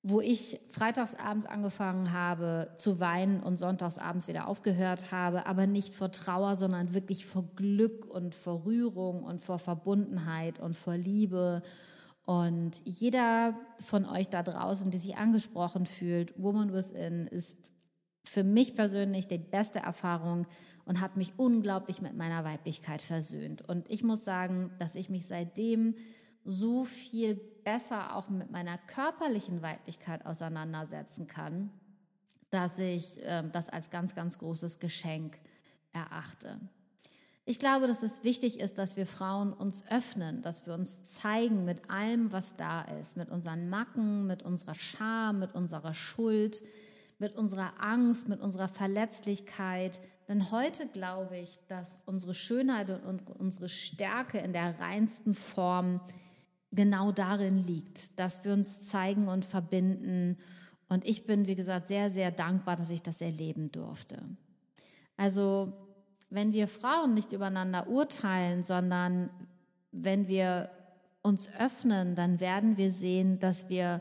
wo 0.03 0.23
ich 0.23 0.61
freitagsabends 0.69 1.45
angefangen 1.45 2.13
habe 2.13 2.73
zu 2.79 3.01
weinen 3.01 3.43
und 3.43 3.59
sonntagsabends 3.59 4.29
wieder 4.29 4.49
aufgehört 4.49 5.13
habe, 5.13 5.47
aber 5.47 5.67
nicht 5.67 5.95
vor 5.95 6.11
Trauer, 6.11 6.57
sondern 6.57 6.95
wirklich 6.95 7.27
vor 7.27 7.45
Glück 7.55 8.07
und 8.07 8.35
vor 8.35 8.65
Rührung 8.65 9.23
und 9.23 9.41
vor 9.43 9.59
Verbundenheit 9.59 10.59
und 10.59 10.75
vor 10.75 10.97
Liebe. 10.97 11.63
Und 12.25 12.81
jeder 12.85 13.55
von 13.79 14.07
euch 14.07 14.29
da 14.29 14.43
draußen, 14.43 14.91
die 14.91 14.99
sich 14.99 15.17
angesprochen 15.17 15.85
fühlt, 15.85 16.33
Woman 16.41 16.73
Within, 16.73 17.27
ist 17.27 17.59
für 18.25 18.45
mich 18.45 18.75
persönlich 18.75 19.27
die 19.27 19.39
beste 19.39 19.81
Erfahrung 19.81 20.47
und 20.87 21.01
hat 21.01 21.17
mich 21.17 21.35
unglaublich 21.37 22.01
mit 22.01 22.17
meiner 22.17 22.45
Weiblichkeit 22.45 23.03
versöhnt. 23.03 23.69
Und 23.69 23.91
ich 23.91 24.03
muss 24.03 24.25
sagen, 24.25 24.71
dass 24.79 24.95
ich 24.95 25.11
mich 25.11 25.27
seitdem 25.27 25.95
so 26.45 26.85
viel 26.85 27.35
besser 27.35 28.17
auch 28.17 28.29
mit 28.29 28.51
meiner 28.51 28.79
körperlichen 28.79 29.63
Weiblichkeit 29.63 30.27
auseinandersetzen 30.27 31.27
kann, 31.27 31.71
dass 32.51 32.79
ich 32.79 33.23
äh, 33.25 33.43
das 33.53 33.69
als 33.69 33.91
ganz, 33.91 34.15
ganz 34.15 34.39
großes 34.39 34.79
Geschenk 34.79 35.39
erachte. 35.93 36.59
Ich 37.45 37.59
glaube, 37.59 37.87
dass 37.87 38.03
es 38.03 38.23
wichtig 38.23 38.61
ist, 38.61 38.79
dass 38.79 38.97
wir 38.97 39.07
Frauen 39.07 39.53
uns 39.53 39.85
öffnen, 39.91 40.41
dass 40.43 40.67
wir 40.67 40.75
uns 40.75 41.05
zeigen 41.05 41.65
mit 41.65 41.91
allem, 41.91 42.33
was 42.33 42.55
da 42.57 42.83
ist, 42.83 43.17
mit 43.17 43.29
unseren 43.29 43.69
Macken, 43.69 44.27
mit 44.27 44.43
unserer 44.43 44.75
Scham, 44.75 45.41
mit 45.41 45.55
unserer 45.55 45.95
Schuld, 45.95 46.63
mit 47.19 47.35
unserer 47.37 47.73
Angst, 47.81 48.29
mit 48.29 48.41
unserer 48.41 48.69
Verletzlichkeit. 48.69 50.01
Denn 50.29 50.53
heute 50.53 50.87
glaube 50.87 51.39
ich, 51.39 51.59
dass 51.67 52.01
unsere 52.07 52.35
Schönheit 52.35 53.05
und 53.05 53.31
unsere 53.31 53.69
Stärke 53.69 54.39
in 54.39 54.53
der 54.53 54.79
reinsten 54.79 55.35
Form 55.35 56.01
genau 56.73 57.13
darin 57.13 57.59
liegt, 57.59 58.19
dass 58.19 58.45
wir 58.45 58.53
uns 58.53 58.81
zeigen 58.83 59.29
und 59.29 59.45
verbinden. 59.45 60.39
Und 60.89 61.05
ich 61.05 61.27
bin, 61.27 61.47
wie 61.47 61.57
gesagt, 61.57 61.89
sehr, 61.89 62.11
sehr 62.11 62.31
dankbar, 62.31 62.77
dass 62.77 62.91
ich 62.91 63.03
das 63.03 63.21
erleben 63.21 63.73
durfte. 63.73 64.19
Also, 65.17 65.73
wenn 66.31 66.53
wir 66.53 66.69
Frauen 66.69 67.15
nicht 67.15 67.33
übereinander 67.33 67.89
urteilen, 67.89 68.63
sondern 68.63 69.31
wenn 69.93 70.29
wir 70.29 70.71
uns 71.23 71.51
öffnen, 71.59 72.15
dann 72.15 72.41
werden 72.41 72.77
wir 72.77 72.93
sehen, 72.93 73.39
dass 73.39 73.69
wir 73.69 74.01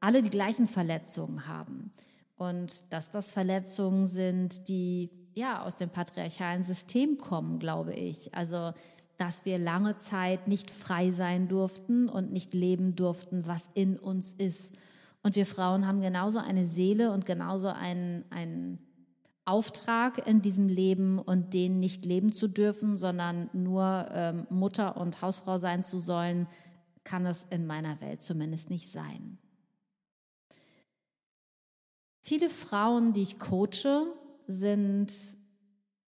alle 0.00 0.22
die 0.22 0.30
gleichen 0.30 0.66
Verletzungen 0.66 1.46
haben 1.46 1.92
und 2.36 2.82
dass 2.92 3.10
das 3.10 3.32
Verletzungen 3.32 4.06
sind, 4.06 4.68
die 4.68 5.10
ja 5.34 5.62
aus 5.62 5.76
dem 5.76 5.90
patriarchalen 5.90 6.64
System 6.64 7.18
kommen, 7.18 7.58
glaube 7.58 7.94
ich. 7.94 8.34
Also 8.34 8.72
dass 9.20 9.44
wir 9.44 9.58
lange 9.58 9.98
Zeit 9.98 10.48
nicht 10.48 10.70
frei 10.70 11.12
sein 11.12 11.46
durften 11.46 12.08
und 12.08 12.32
nicht 12.32 12.54
leben 12.54 12.96
durften, 12.96 13.46
was 13.46 13.68
in 13.74 13.98
uns 13.98 14.32
ist. 14.32 14.74
Und 15.22 15.36
wir 15.36 15.44
Frauen 15.44 15.86
haben 15.86 16.00
genauso 16.00 16.38
eine 16.38 16.66
Seele 16.66 17.12
und 17.12 17.26
genauso 17.26 17.68
einen, 17.68 18.24
einen 18.30 18.78
Auftrag 19.44 20.26
in 20.26 20.40
diesem 20.40 20.68
Leben 20.68 21.18
und 21.18 21.52
den 21.52 21.80
nicht 21.80 22.06
leben 22.06 22.32
zu 22.32 22.48
dürfen, 22.48 22.96
sondern 22.96 23.50
nur 23.52 24.08
ähm, 24.10 24.46
Mutter 24.48 24.96
und 24.96 25.20
Hausfrau 25.20 25.58
sein 25.58 25.84
zu 25.84 25.98
sollen, 25.98 26.46
kann 27.04 27.26
es 27.26 27.44
in 27.50 27.66
meiner 27.66 28.00
Welt 28.00 28.22
zumindest 28.22 28.70
nicht 28.70 28.90
sein. 28.90 29.36
Viele 32.20 32.48
Frauen, 32.48 33.12
die 33.12 33.22
ich 33.22 33.38
coache, 33.38 34.06
sind 34.46 35.12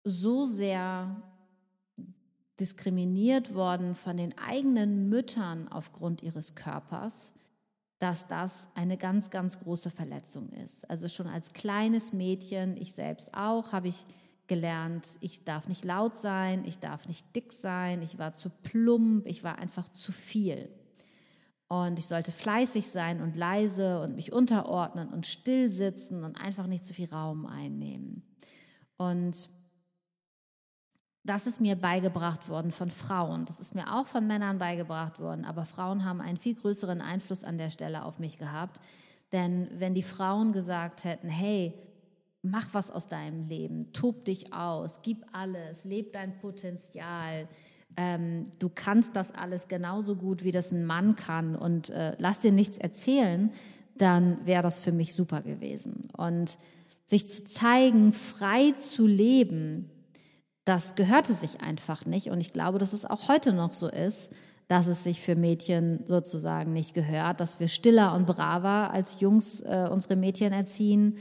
so 0.04 0.44
sehr 0.44 1.20
diskriminiert 2.60 3.54
worden 3.54 3.94
von 3.94 4.16
den 4.16 4.36
eigenen 4.38 5.08
Müttern 5.08 5.68
aufgrund 5.68 6.22
ihres 6.22 6.54
Körpers, 6.54 7.32
dass 7.98 8.26
das 8.26 8.68
eine 8.74 8.96
ganz, 8.96 9.30
ganz 9.30 9.60
große 9.60 9.90
Verletzung 9.90 10.50
ist. 10.50 10.88
Also 10.90 11.08
schon 11.08 11.28
als 11.28 11.52
kleines 11.52 12.12
Mädchen, 12.12 12.76
ich 12.76 12.92
selbst 12.92 13.32
auch, 13.34 13.72
habe 13.72 13.88
ich 13.88 14.04
gelernt, 14.48 15.04
ich 15.20 15.44
darf 15.44 15.68
nicht 15.68 15.84
laut 15.84 16.18
sein, 16.18 16.64
ich 16.66 16.78
darf 16.78 17.06
nicht 17.08 17.34
dick 17.34 17.52
sein, 17.52 18.02
ich 18.02 18.18
war 18.18 18.32
zu 18.32 18.50
plump, 18.50 19.26
ich 19.26 19.44
war 19.44 19.58
einfach 19.58 19.88
zu 19.88 20.12
viel. 20.12 20.68
Und 21.68 21.98
ich 21.98 22.06
sollte 22.06 22.32
fleißig 22.32 22.88
sein 22.88 23.22
und 23.22 23.34
leise 23.34 24.02
und 24.02 24.14
mich 24.14 24.32
unterordnen 24.32 25.08
und 25.08 25.26
still 25.26 25.70
sitzen 25.70 26.22
und 26.22 26.38
einfach 26.38 26.66
nicht 26.66 26.84
zu 26.84 26.92
viel 26.92 27.08
Raum 27.08 27.46
einnehmen. 27.46 28.22
Und 28.98 29.48
das 31.24 31.46
ist 31.46 31.60
mir 31.60 31.76
beigebracht 31.76 32.48
worden 32.48 32.72
von 32.72 32.90
Frauen. 32.90 33.44
Das 33.44 33.60
ist 33.60 33.74
mir 33.74 33.94
auch 33.94 34.06
von 34.06 34.26
Männern 34.26 34.58
beigebracht 34.58 35.20
worden. 35.20 35.44
Aber 35.44 35.64
Frauen 35.64 36.04
haben 36.04 36.20
einen 36.20 36.36
viel 36.36 36.54
größeren 36.54 37.00
Einfluss 37.00 37.44
an 37.44 37.58
der 37.58 37.70
Stelle 37.70 38.04
auf 38.04 38.18
mich 38.18 38.38
gehabt. 38.38 38.80
Denn 39.30 39.68
wenn 39.78 39.94
die 39.94 40.02
Frauen 40.02 40.52
gesagt 40.52 41.04
hätten, 41.04 41.28
hey, 41.28 41.74
mach 42.42 42.68
was 42.72 42.90
aus 42.90 43.08
deinem 43.08 43.48
Leben, 43.48 43.92
tob 43.92 44.24
dich 44.24 44.52
aus, 44.52 45.00
gib 45.02 45.24
alles, 45.32 45.84
leb 45.84 46.12
dein 46.12 46.36
Potenzial, 46.38 47.48
ähm, 47.96 48.44
du 48.58 48.68
kannst 48.68 49.14
das 49.14 49.32
alles 49.32 49.68
genauso 49.68 50.16
gut, 50.16 50.42
wie 50.42 50.50
das 50.50 50.72
ein 50.72 50.84
Mann 50.84 51.14
kann 51.14 51.54
und 51.54 51.90
äh, 51.90 52.16
lass 52.18 52.40
dir 52.40 52.52
nichts 52.52 52.78
erzählen, 52.78 53.52
dann 53.96 54.44
wäre 54.46 54.62
das 54.62 54.78
für 54.78 54.92
mich 54.92 55.14
super 55.14 55.42
gewesen. 55.42 56.02
Und 56.16 56.58
sich 57.04 57.28
zu 57.28 57.44
zeigen, 57.44 58.12
frei 58.12 58.72
zu 58.80 59.06
leben, 59.06 59.90
das 60.64 60.94
gehörte 60.94 61.34
sich 61.34 61.60
einfach 61.60 62.06
nicht. 62.06 62.28
Und 62.28 62.40
ich 62.40 62.52
glaube, 62.52 62.78
dass 62.78 62.92
es 62.92 63.04
auch 63.04 63.28
heute 63.28 63.52
noch 63.52 63.74
so 63.74 63.88
ist, 63.88 64.30
dass 64.68 64.86
es 64.86 65.02
sich 65.04 65.20
für 65.20 65.36
Mädchen 65.36 66.04
sozusagen 66.06 66.72
nicht 66.72 66.94
gehört, 66.94 67.40
dass 67.40 67.60
wir 67.60 67.68
stiller 67.68 68.14
und 68.14 68.26
braver 68.26 68.90
als 68.90 69.20
Jungs 69.20 69.60
äh, 69.60 69.88
unsere 69.90 70.16
Mädchen 70.16 70.52
erziehen 70.52 71.18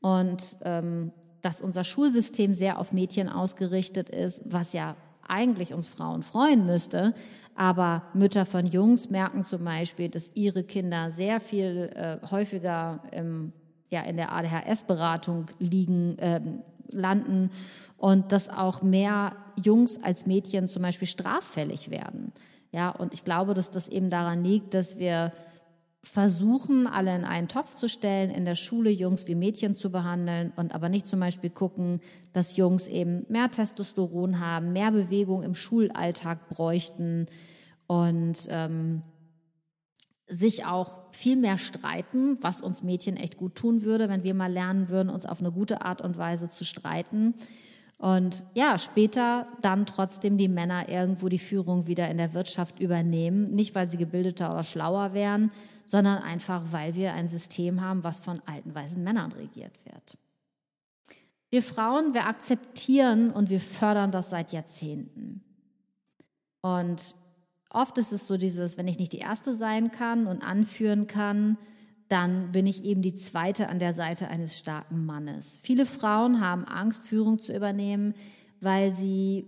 und 0.00 0.56
ähm, 0.62 1.12
dass 1.42 1.60
unser 1.60 1.84
Schulsystem 1.84 2.54
sehr 2.54 2.78
auf 2.78 2.92
Mädchen 2.92 3.28
ausgerichtet 3.28 4.08
ist, 4.08 4.40
was 4.46 4.72
ja 4.72 4.96
eigentlich 5.26 5.74
uns 5.74 5.88
Frauen 5.88 6.22
freuen 6.22 6.64
müsste. 6.66 7.14
Aber 7.54 8.02
Mütter 8.14 8.46
von 8.46 8.66
Jungs 8.66 9.10
merken 9.10 9.42
zum 9.42 9.64
Beispiel, 9.64 10.08
dass 10.08 10.30
ihre 10.34 10.64
Kinder 10.64 11.10
sehr 11.10 11.40
viel 11.40 11.90
äh, 11.94 12.26
häufiger 12.30 13.02
im, 13.12 13.52
ja, 13.90 14.02
in 14.02 14.16
der 14.16 14.32
ADHS-Beratung 14.32 15.46
liegen, 15.58 16.18
äh, 16.18 16.40
landen 16.88 17.50
und 18.04 18.32
dass 18.32 18.50
auch 18.50 18.82
mehr 18.82 19.34
Jungs 19.56 19.98
als 20.02 20.26
Mädchen 20.26 20.68
zum 20.68 20.82
Beispiel 20.82 21.08
straffällig 21.08 21.88
werden. 21.88 22.34
Ja, 22.70 22.90
und 22.90 23.14
ich 23.14 23.24
glaube, 23.24 23.54
dass 23.54 23.70
das 23.70 23.88
eben 23.88 24.10
daran 24.10 24.44
liegt, 24.44 24.74
dass 24.74 24.98
wir 24.98 25.32
versuchen, 26.02 26.86
alle 26.86 27.16
in 27.16 27.24
einen 27.24 27.48
Topf 27.48 27.74
zu 27.74 27.88
stellen, 27.88 28.30
in 28.30 28.44
der 28.44 28.56
Schule 28.56 28.90
Jungs 28.90 29.26
wie 29.26 29.34
Mädchen 29.34 29.72
zu 29.72 29.90
behandeln 29.90 30.52
und 30.54 30.74
aber 30.74 30.90
nicht 30.90 31.06
zum 31.06 31.18
Beispiel 31.18 31.48
gucken, 31.48 32.02
dass 32.34 32.58
Jungs 32.58 32.88
eben 32.88 33.24
mehr 33.30 33.50
Testosteron 33.50 34.38
haben, 34.38 34.74
mehr 34.74 34.92
Bewegung 34.92 35.42
im 35.42 35.54
Schulalltag 35.54 36.50
bräuchten 36.50 37.24
und 37.86 38.46
ähm, 38.50 39.00
sich 40.26 40.66
auch 40.66 41.10
viel 41.12 41.36
mehr 41.36 41.56
streiten, 41.56 42.36
was 42.42 42.60
uns 42.60 42.82
Mädchen 42.82 43.16
echt 43.16 43.38
gut 43.38 43.54
tun 43.54 43.82
würde, 43.82 44.10
wenn 44.10 44.24
wir 44.24 44.34
mal 44.34 44.52
lernen 44.52 44.90
würden, 44.90 45.08
uns 45.08 45.24
auf 45.24 45.40
eine 45.40 45.52
gute 45.52 45.80
Art 45.80 46.02
und 46.02 46.18
Weise 46.18 46.50
zu 46.50 46.66
streiten 46.66 47.32
und 47.98 48.42
ja, 48.54 48.78
später 48.78 49.46
dann 49.60 49.86
trotzdem 49.86 50.36
die 50.36 50.48
Männer 50.48 50.88
irgendwo 50.88 51.28
die 51.28 51.38
Führung 51.38 51.86
wieder 51.86 52.10
in 52.10 52.18
der 52.18 52.34
Wirtschaft 52.34 52.80
übernehmen. 52.80 53.52
Nicht, 53.52 53.74
weil 53.74 53.88
sie 53.88 53.96
gebildeter 53.96 54.50
oder 54.52 54.64
schlauer 54.64 55.14
wären, 55.14 55.52
sondern 55.86 56.22
einfach, 56.22 56.62
weil 56.70 56.94
wir 56.94 57.14
ein 57.14 57.28
System 57.28 57.80
haben, 57.80 58.04
was 58.04 58.20
von 58.20 58.42
alten 58.46 58.74
weißen 58.74 59.02
Männern 59.02 59.32
regiert 59.32 59.72
wird. 59.84 60.18
Wir 61.50 61.62
Frauen, 61.62 62.14
wir 62.14 62.26
akzeptieren 62.26 63.30
und 63.30 63.48
wir 63.48 63.60
fördern 63.60 64.10
das 64.10 64.30
seit 64.30 64.52
Jahrzehnten. 64.52 65.42
Und 66.62 67.14
oft 67.70 67.96
ist 67.98 68.12
es 68.12 68.26
so 68.26 68.36
dieses, 68.36 68.76
wenn 68.76 68.88
ich 68.88 68.98
nicht 68.98 69.12
die 69.12 69.18
Erste 69.18 69.54
sein 69.54 69.92
kann 69.92 70.26
und 70.26 70.42
anführen 70.42 71.06
kann, 71.06 71.58
dann 72.08 72.52
bin 72.52 72.66
ich 72.66 72.84
eben 72.84 73.02
die 73.02 73.14
zweite 73.14 73.68
an 73.68 73.78
der 73.78 73.94
Seite 73.94 74.28
eines 74.28 74.58
starken 74.58 75.04
Mannes. 75.06 75.58
Viele 75.62 75.86
Frauen 75.86 76.40
haben 76.40 76.64
Angst, 76.64 77.06
Führung 77.06 77.38
zu 77.38 77.54
übernehmen, 77.54 78.14
weil 78.60 78.94
sie 78.94 79.46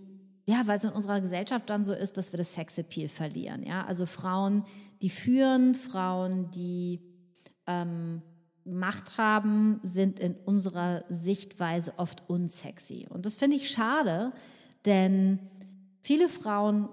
ja, 0.49 0.65
weil 0.65 0.77
es 0.77 0.85
in 0.85 0.91
unserer 0.91 1.19
Gesellschaft 1.19 1.69
dann 1.69 1.83
so 1.83 1.93
ist, 1.93 2.15
dass 2.15 2.31
wir 2.31 2.37
das 2.37 2.53
Sexappeal 2.53 3.09
verlieren. 3.09 3.63
Ja, 3.63 3.83
also 3.83 4.05
Frauen, 4.05 4.63
die 5.01 5.09
führen, 5.09 5.75
Frauen, 5.75 6.49
die 6.51 7.01
ähm, 7.67 8.21
Macht 8.63 9.17
haben, 9.17 9.81
sind 9.83 10.19
in 10.19 10.35
unserer 10.35 11.03
Sichtweise 11.09 11.93
oft 11.97 12.29
unsexy. 12.29 13.07
Und 13.09 13.25
das 13.25 13.35
finde 13.35 13.57
ich 13.57 13.69
schade, 13.69 14.31
denn 14.85 15.39
viele 16.01 16.29
Frauen 16.29 16.87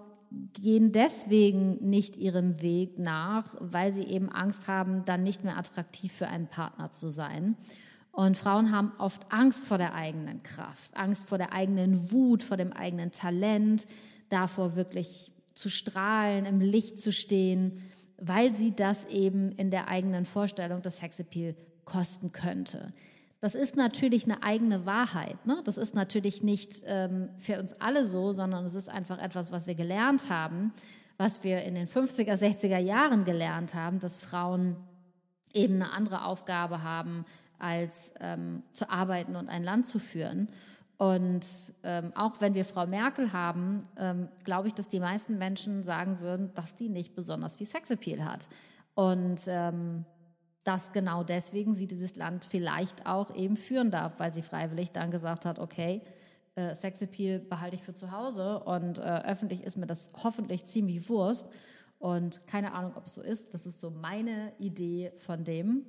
gehen 0.55 0.93
deswegen 0.93 1.77
nicht 1.89 2.17
ihrem 2.17 2.61
Weg 2.61 2.99
nach, 2.99 3.57
weil 3.61 3.93
sie 3.93 4.05
eben 4.05 4.31
Angst 4.31 4.69
haben, 4.69 5.05
dann 5.05 5.23
nicht 5.23 5.45
mehr 5.45 5.59
attraktiv 5.59 6.13
für 6.13 6.29
einen 6.29 6.47
Partner 6.47 6.93
zu 6.93 7.11
sein. 7.11 7.57
Und 8.13 8.37
Frauen 8.37 8.71
haben 8.71 8.93
oft 8.99 9.33
Angst 9.33 9.67
vor 9.67 9.79
der 9.79 9.95
eigenen 9.95 10.43
Kraft, 10.43 10.97
Angst 10.97 11.29
vor 11.29 11.39
der 11.39 11.53
eigenen 11.53 12.13
Wut, 12.13 12.43
vor 12.43 12.57
dem 12.57 12.73
eigenen 12.73 13.11
Talent, 13.11 13.87
davor 14.29 14.77
wirklich 14.77 15.33
zu 15.55 15.69
strahlen, 15.69 16.45
im 16.45 16.61
Licht 16.61 17.01
zu 17.01 17.13
stehen, 17.13 17.83
weil 18.19 18.55
sie 18.55 18.75
das 18.75 19.05
eben 19.07 19.53
in 19.53 19.71
der 19.71 19.89
eigenen 19.89 20.25
Vorstellung 20.25 20.83
des 20.83 20.99
Sexappeal 20.99 21.57
kosten 21.85 22.33
könnte. 22.33 22.93
Das 23.45 23.55
ist 23.55 23.77
natürlich 23.77 24.25
eine 24.25 24.43
eigene 24.43 24.87
Wahrheit. 24.87 25.45
Ne? 25.45 25.61
Das 25.67 25.77
ist 25.77 25.95
natürlich 25.95 26.43
nicht 26.43 26.83
ähm, 26.87 27.29
für 27.37 27.61
uns 27.61 27.75
alle 27.79 28.07
so, 28.07 28.33
sondern 28.33 28.65
es 28.65 28.75
ist 28.75 28.89
einfach 28.89 29.19
etwas, 29.19 29.53
was 29.53 29.67
wir 29.67 29.75
gelernt 29.75 30.31
haben, 30.31 30.73
was 31.19 31.45
wir 31.45 31.63
in 31.63 31.75
den 31.75 31.87
50er, 31.87 32.39
60er 32.39 32.79
Jahren 32.79 33.25
gelernt 33.25 33.75
haben, 33.75 34.01
dass 34.01 34.17
Frauen 34.17 34.77
eben 35.53 35.75
eine 35.75 35.93
andere 35.93 36.25
Aufgabe 36.25 36.83
haben, 36.83 37.27
als 37.59 38.13
ähm, 38.19 38.63
zu 38.73 38.89
arbeiten 38.89 39.37
und 39.37 39.51
ein 39.51 39.63
Land 39.63 39.87
zu 39.87 39.99
führen. 39.99 40.49
Und 40.97 41.45
ähm, 41.83 42.13
auch 42.15 42.41
wenn 42.41 42.55
wir 42.55 42.65
Frau 42.65 42.87
Merkel 42.87 43.35
haben, 43.35 43.83
ähm, 43.99 44.29
glaube 44.45 44.69
ich, 44.69 44.75
dass 44.75 44.89
die 44.89 45.01
meisten 45.01 45.37
Menschen 45.37 45.83
sagen 45.83 46.21
würden, 46.21 46.55
dass 46.55 46.77
die 46.77 46.89
nicht 46.89 47.15
besonders 47.15 47.57
viel 47.57 47.67
Sexappeal 47.67 48.25
hat. 48.25 48.49
Und 48.95 49.43
ähm, 49.49 50.07
dass 50.65 50.93
genau 50.93 51.23
deswegen 51.23 51.75
sie 51.75 51.87
dieses 51.87 52.17
Land 52.17 52.45
vielleicht 52.45 53.07
auch 53.07 53.35
eben 53.35 53.57
führen 53.57 53.91
darf, 53.91 54.19
weil 54.19 54.33
sie 54.33 54.43
freiwillig 54.43 54.93
dann 54.93 55.11
gesagt 55.11 55.45
hat, 55.45 55.59
okay, 55.59 56.01
äh, 56.57 56.75
Sexappeal 56.75 57.39
behalte 57.39 57.77
ich 57.77 57.83
für 57.83 57.95
zu 57.95 58.11
Hause 58.11 58.61
und 58.61 58.99
äh, 58.99 59.03
öffentlich 59.03 59.63
ist 59.63 59.77
mir 59.77 59.87
das 59.87 60.11
hoffentlich 60.23 60.65
ziemlich 60.65 61.09
Wurst. 61.09 61.49
Und 61.99 62.47
keine 62.47 62.73
Ahnung, 62.73 62.93
ob 62.97 63.07
es 63.07 63.15
so 63.15 63.23
ist. 63.23 63.55
Das 63.55 63.67
ist 63.67 63.81
so 63.81 63.91
meine 63.91 64.53
Idee 64.59 65.13
von 65.17 65.45
dem. 65.45 65.87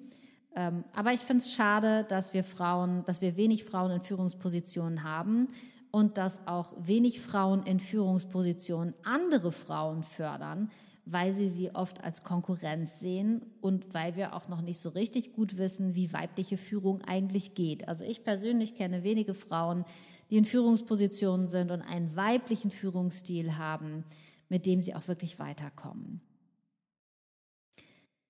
Ähm, 0.55 0.85
aber 0.93 1.11
ich 1.11 1.19
finde 1.19 1.43
es 1.43 1.51
schade, 1.51 2.05
dass 2.07 2.33
wir 2.33 2.43
Frauen, 2.43 3.03
dass 3.05 3.21
wir 3.21 3.35
wenig 3.35 3.65
Frauen 3.65 3.91
in 3.91 4.01
Führungspositionen 4.01 5.03
haben 5.03 5.49
und 5.91 6.17
dass 6.17 6.47
auch 6.47 6.73
wenig 6.77 7.21
Frauen 7.21 7.63
in 7.63 7.79
Führungspositionen 7.79 8.93
andere 9.03 9.51
Frauen 9.51 10.03
fördern, 10.03 10.71
weil 11.05 11.33
sie 11.33 11.49
sie 11.49 11.73
oft 11.73 12.03
als 12.03 12.23
Konkurrenz 12.23 12.99
sehen 12.99 13.45
und 13.61 13.93
weil 13.93 14.15
wir 14.15 14.33
auch 14.33 14.47
noch 14.47 14.61
nicht 14.61 14.79
so 14.79 14.89
richtig 14.89 15.33
gut 15.33 15.57
wissen, 15.57 15.93
wie 15.93 16.11
weibliche 16.11 16.57
Führung 16.57 17.01
eigentlich 17.03 17.53
geht. 17.53 17.87
Also 17.87 18.03
ich 18.03 18.23
persönlich 18.23 18.75
kenne 18.75 19.03
wenige 19.03 19.35
Frauen, 19.35 19.85
die 20.31 20.37
in 20.37 20.45
Führungspositionen 20.45 21.45
sind 21.45 21.69
und 21.69 21.83
einen 21.83 22.15
weiblichen 22.15 22.71
Führungsstil 22.71 23.57
haben, 23.57 24.03
mit 24.49 24.65
dem 24.65 24.81
sie 24.81 24.95
auch 24.95 25.07
wirklich 25.07 25.37
weiterkommen. 25.37 26.21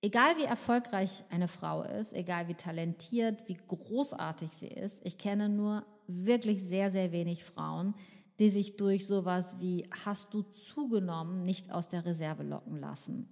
Egal 0.02 0.36
wie 0.36 0.44
erfolgreich 0.44 1.24
eine 1.30 1.48
Frau 1.48 1.82
ist, 1.82 2.12
egal 2.12 2.48
wie 2.48 2.54
talentiert, 2.54 3.48
wie 3.48 3.56
großartig 3.66 4.50
sie 4.52 4.68
ist, 4.68 5.00
ich 5.04 5.16
kenne 5.16 5.48
nur 5.48 5.84
wirklich 6.06 6.62
sehr, 6.62 6.92
sehr 6.92 7.10
wenig 7.10 7.42
Frauen, 7.42 7.94
die 8.38 8.50
sich 8.50 8.76
durch 8.76 9.06
sowas 9.06 9.56
wie 9.60 9.88
hast 10.04 10.34
du 10.34 10.42
zugenommen 10.42 11.44
nicht 11.44 11.72
aus 11.72 11.88
der 11.88 12.04
Reserve 12.04 12.42
locken 12.42 12.78
lassen. 12.78 13.28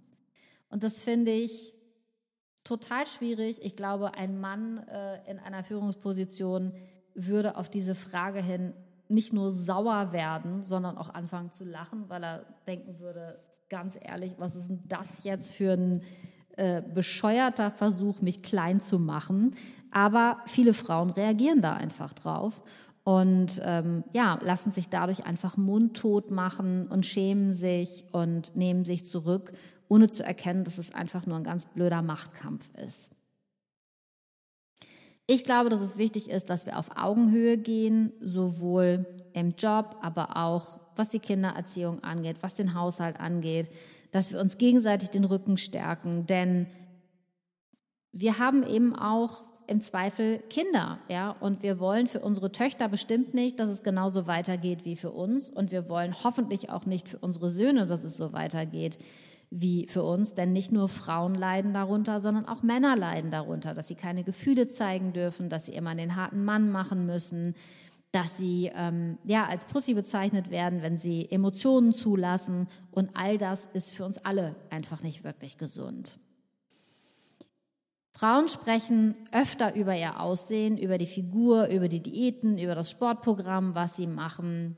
Und 0.70 0.82
das 0.82 1.00
finde 1.00 1.32
ich 1.32 1.74
total 2.64 3.06
schwierig. 3.06 3.58
Ich 3.62 3.76
glaube, 3.76 4.14
ein 4.14 4.40
Mann 4.40 4.78
äh, 4.88 5.30
in 5.30 5.38
einer 5.38 5.62
Führungsposition 5.62 6.72
würde 7.14 7.56
auf 7.56 7.68
diese 7.68 7.94
Frage 7.94 8.42
hin 8.42 8.72
nicht 9.08 9.32
nur 9.32 9.50
sauer 9.50 10.12
werden, 10.12 10.62
sondern 10.62 10.96
auch 10.96 11.10
anfangen 11.10 11.50
zu 11.50 11.64
lachen, 11.64 12.08
weil 12.08 12.24
er 12.24 12.46
denken 12.66 12.98
würde, 12.98 13.38
ganz 13.68 13.98
ehrlich, 14.00 14.32
was 14.38 14.56
ist 14.56 14.68
denn 14.68 14.82
das 14.88 15.24
jetzt 15.24 15.52
für 15.52 15.72
ein 15.72 16.02
äh, 16.56 16.82
bescheuerter 16.82 17.70
Versuch, 17.70 18.20
mich 18.20 18.42
klein 18.42 18.80
zu 18.80 18.98
machen. 18.98 19.54
Aber 19.90 20.38
viele 20.46 20.72
Frauen 20.72 21.10
reagieren 21.10 21.60
da 21.60 21.74
einfach 21.74 22.14
drauf 22.14 22.62
und 23.04 23.60
ähm, 23.62 24.02
ja, 24.14 24.38
lassen 24.42 24.72
sich 24.72 24.88
dadurch 24.88 25.26
einfach 25.26 25.58
mundtot 25.58 26.30
machen 26.30 26.88
und 26.88 27.04
schämen 27.04 27.52
sich 27.52 28.06
und 28.12 28.56
nehmen 28.56 28.86
sich 28.86 29.06
zurück, 29.06 29.52
ohne 29.88 30.08
zu 30.08 30.24
erkennen, 30.24 30.64
dass 30.64 30.78
es 30.78 30.94
einfach 30.94 31.26
nur 31.26 31.36
ein 31.36 31.44
ganz 31.44 31.66
blöder 31.66 32.00
Machtkampf 32.00 32.70
ist. 32.82 33.10
Ich 35.26 35.44
glaube, 35.44 35.70
dass 35.70 35.80
es 35.80 35.96
wichtig 35.96 36.28
ist, 36.28 36.50
dass 36.50 36.66
wir 36.66 36.78
auf 36.78 36.96
Augenhöhe 36.96 37.58
gehen, 37.58 38.12
sowohl 38.20 39.06
im 39.32 39.54
Job, 39.56 39.96
aber 40.00 40.36
auch 40.36 40.80
was 40.96 41.10
die 41.10 41.18
Kindererziehung 41.18 42.02
angeht, 42.04 42.38
was 42.40 42.54
den 42.54 42.74
Haushalt 42.74 43.20
angeht, 43.20 43.70
dass 44.12 44.32
wir 44.32 44.40
uns 44.40 44.58
gegenseitig 44.58 45.10
den 45.10 45.24
Rücken 45.24 45.56
stärken, 45.56 46.26
denn 46.26 46.66
wir 48.12 48.38
haben 48.38 48.62
eben 48.62 48.94
auch 48.94 49.44
im 49.66 49.80
Zweifel 49.80 50.38
Kinder, 50.50 50.98
ja, 51.08 51.30
und 51.40 51.62
wir 51.62 51.78
wollen 51.78 52.06
für 52.06 52.20
unsere 52.20 52.52
Töchter 52.52 52.88
bestimmt 52.88 53.34
nicht, 53.34 53.58
dass 53.58 53.70
es 53.70 53.82
genauso 53.82 54.26
weitergeht 54.26 54.84
wie 54.84 54.96
für 54.96 55.10
uns. 55.10 55.50
Und 55.50 55.72
wir 55.72 55.88
wollen 55.88 56.14
hoffentlich 56.24 56.70
auch 56.70 56.86
nicht 56.86 57.08
für 57.08 57.18
unsere 57.18 57.50
Söhne, 57.50 57.86
dass 57.86 58.04
es 58.04 58.16
so 58.16 58.32
weitergeht 58.32 58.98
wie 59.50 59.86
für 59.86 60.02
uns, 60.02 60.34
denn 60.34 60.52
nicht 60.52 60.72
nur 60.72 60.88
Frauen 60.88 61.34
leiden 61.34 61.72
darunter, 61.72 62.20
sondern 62.20 62.46
auch 62.46 62.62
Männer 62.62 62.96
leiden 62.96 63.30
darunter, 63.30 63.72
dass 63.72 63.88
sie 63.88 63.94
keine 63.94 64.24
Gefühle 64.24 64.68
zeigen 64.68 65.12
dürfen, 65.12 65.48
dass 65.48 65.66
sie 65.66 65.74
immer 65.74 65.94
den 65.94 66.16
harten 66.16 66.44
Mann 66.44 66.70
machen 66.70 67.06
müssen, 67.06 67.54
dass 68.10 68.36
sie 68.36 68.70
ähm, 68.74 69.18
ja 69.24 69.46
als 69.46 69.64
Pussy 69.64 69.94
bezeichnet 69.94 70.50
werden, 70.50 70.82
wenn 70.82 70.98
sie 70.98 71.30
Emotionen 71.30 71.92
zulassen. 71.92 72.68
Und 72.90 73.10
all 73.14 73.38
das 73.38 73.66
ist 73.72 73.92
für 73.92 74.04
uns 74.04 74.18
alle 74.18 74.56
einfach 74.70 75.02
nicht 75.02 75.24
wirklich 75.24 75.56
gesund. 75.56 76.18
Frauen 78.16 78.46
sprechen 78.46 79.16
öfter 79.32 79.74
über 79.74 79.96
ihr 79.96 80.20
Aussehen, 80.20 80.78
über 80.78 80.98
die 80.98 81.06
Figur, 81.08 81.66
über 81.68 81.88
die 81.88 82.00
Diäten, 82.00 82.58
über 82.58 82.76
das 82.76 82.90
Sportprogramm, 82.90 83.74
was 83.74 83.96
sie 83.96 84.06
machen, 84.06 84.76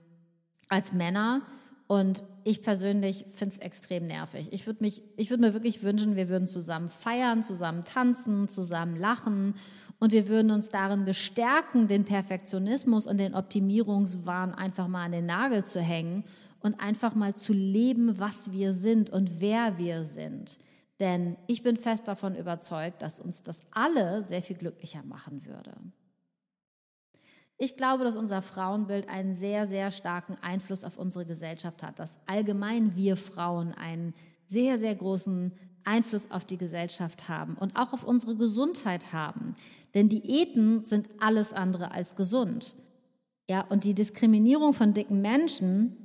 als 0.69 0.95
Männer. 0.95 1.43
Und 1.87 2.25
ich 2.45 2.63
persönlich 2.63 3.27
finde 3.29 3.55
es 3.55 3.61
extrem 3.61 4.07
nervig. 4.07 4.49
Ich 4.53 4.67
würde 4.67 4.91
würde 5.31 5.41
mir 5.41 5.53
wirklich 5.53 5.83
wünschen, 5.83 6.17
wir 6.17 6.31
würden 6.31 6.49
zusammen 6.49 6.89
feiern, 6.89 7.43
zusammen 7.43 7.85
tanzen, 7.85 8.49
zusammen 8.49 8.97
lachen 8.97 9.55
und 10.01 10.13
wir 10.13 10.29
würden 10.29 10.51
uns 10.51 10.71
darin 10.71 11.05
bestärken, 11.05 11.89
den 11.89 12.05
Perfektionismus 12.05 13.07
und 13.07 13.19
den 13.19 13.35
Optimierungswahn 13.35 14.55
einfach 14.55 14.89
mal 14.89 15.05
an 15.05 15.13
den 15.13 15.27
Nagel 15.27 15.65
zu 15.65 15.81
hängen 15.81 16.25
und 16.61 16.81
einfach 16.81 17.15
mal 17.15 17.35
zu 17.35 17.53
leben, 17.53 18.19
was 18.19 18.51
wir 18.51 18.73
sind 18.73 19.11
und 19.11 19.41
wer 19.41 19.79
wir 19.79 20.07
sind. 20.07 20.59
Denn 21.01 21.37
ich 21.47 21.63
bin 21.63 21.77
fest 21.77 22.09
davon 22.09 22.35
überzeugt, 22.35 23.03
dass 23.03 23.21
uns 23.21 23.43
das 23.43 23.61
alle 23.71 24.23
sehr 24.23 24.43
viel 24.43 24.57
glücklicher 24.57 25.03
machen 25.03 25.45
würde. 25.45 25.75
Ich 27.59 27.77
glaube, 27.77 28.05
dass 28.05 28.17
unser 28.17 28.43
Frauenbild 28.43 29.09
einen 29.09 29.35
sehr, 29.35 29.67
sehr 29.67 29.91
starken 29.91 30.37
Einfluss 30.43 30.85
auf 30.85 30.99
unsere 30.99 31.25
Gesellschaft 31.25 31.83
hat, 31.83 31.99
dass 31.99 32.19
allgemein 32.27 32.97
wir 32.97 33.17
Frauen 33.17 33.73
einen 33.73 34.15
sehr, 34.47 34.79
sehr 34.79 34.95
großen 34.95 35.53
Einfluss 35.85 36.31
auf 36.31 36.45
die 36.45 36.59
Gesellschaft 36.59 37.29
haben 37.29 37.55
und 37.55 37.77
auch 37.77 37.93
auf 37.93 38.05
unsere 38.05 38.37
Gesundheit 38.37 39.13
haben. 39.13 39.55
Denn 39.95 40.09
Diäten 40.09 40.83
sind 40.83 41.09
alles 41.21 41.53
andere 41.53 41.93
als 41.93 42.17
gesund. 42.17 42.75
Ja, 43.49 43.63
und 43.63 43.85
die 43.85 43.95
Diskriminierung 43.95 44.75
von 44.75 44.93
dicken 44.93 45.23
Menschen, 45.23 45.97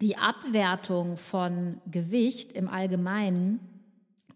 die 0.00 0.16
Abwertung 0.16 1.16
von 1.16 1.80
Gewicht 1.90 2.52
im 2.52 2.68
Allgemeinen, 2.68 3.60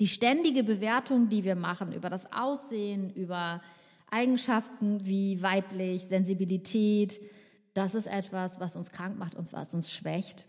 die 0.01 0.09
ständige 0.09 0.65
Bewertung, 0.65 1.29
die 1.29 1.45
wir 1.45 1.57
machen 1.57 1.93
über 1.93 2.11
das 2.11 2.33
Aussehen, 2.33 3.13
über 3.15 3.61
Eigenschaften 4.11 5.07
wie 5.07 5.41
weiblich, 5.43 6.03
Sensibilität, 6.03 7.21
das 7.75 7.95
ist 7.95 8.07
etwas, 8.07 8.61
was 8.61 8.77
uns 8.77 8.91
krank 8.91 9.19
macht 9.19 9.35
und 9.35 9.51
was 9.53 9.75
uns 9.75 9.91
schwächt. 9.91 10.47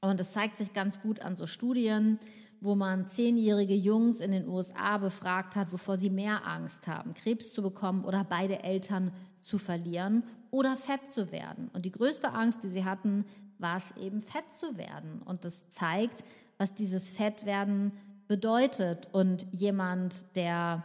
Und 0.00 0.20
es 0.20 0.32
zeigt 0.32 0.56
sich 0.56 0.72
ganz 0.72 1.00
gut 1.00 1.20
an 1.20 1.34
so 1.34 1.46
Studien, 1.46 2.18
wo 2.60 2.76
man 2.76 3.06
zehnjährige 3.06 3.74
Jungs 3.74 4.20
in 4.20 4.30
den 4.30 4.46
USA 4.46 4.98
befragt 4.98 5.56
hat, 5.56 5.72
wovor 5.72 5.96
sie 5.96 6.10
mehr 6.10 6.46
Angst 6.46 6.86
haben, 6.86 7.14
Krebs 7.14 7.52
zu 7.52 7.62
bekommen 7.62 8.04
oder 8.04 8.24
beide 8.24 8.62
Eltern 8.62 9.12
zu 9.40 9.58
verlieren 9.58 10.22
oder 10.52 10.76
fett 10.76 11.08
zu 11.08 11.32
werden. 11.32 11.70
Und 11.72 11.84
die 11.84 11.90
größte 11.90 12.32
Angst, 12.32 12.62
die 12.62 12.68
sie 12.68 12.84
hatten, 12.84 13.24
war 13.58 13.78
es 13.78 13.90
eben 13.96 14.20
fett 14.20 14.52
zu 14.52 14.76
werden. 14.76 15.22
Und 15.24 15.44
das 15.44 15.68
zeigt, 15.70 16.22
was 16.58 16.72
dieses 16.74 17.10
Fettwerden 17.10 17.92
bedeutet. 18.28 19.08
Und 19.12 19.46
jemand, 19.52 20.36
der 20.36 20.84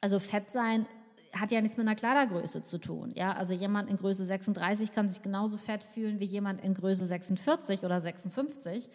also 0.00 0.18
Fett 0.18 0.52
sein 0.52 0.86
hat 1.34 1.50
ja 1.50 1.60
nichts 1.60 1.78
mit 1.78 1.86
einer 1.86 1.96
Kleidergröße 1.96 2.62
zu 2.62 2.78
tun. 2.78 3.12
Ja, 3.14 3.32
also 3.32 3.54
jemand 3.54 3.88
in 3.88 3.96
Größe 3.96 4.24
36 4.24 4.92
kann 4.92 5.08
sich 5.08 5.22
genauso 5.22 5.56
fett 5.56 5.82
fühlen 5.82 6.20
wie 6.20 6.26
jemand 6.26 6.62
in 6.62 6.74
Größe 6.74 7.06
46 7.06 7.84
oder 7.84 8.00
56. 8.00 8.90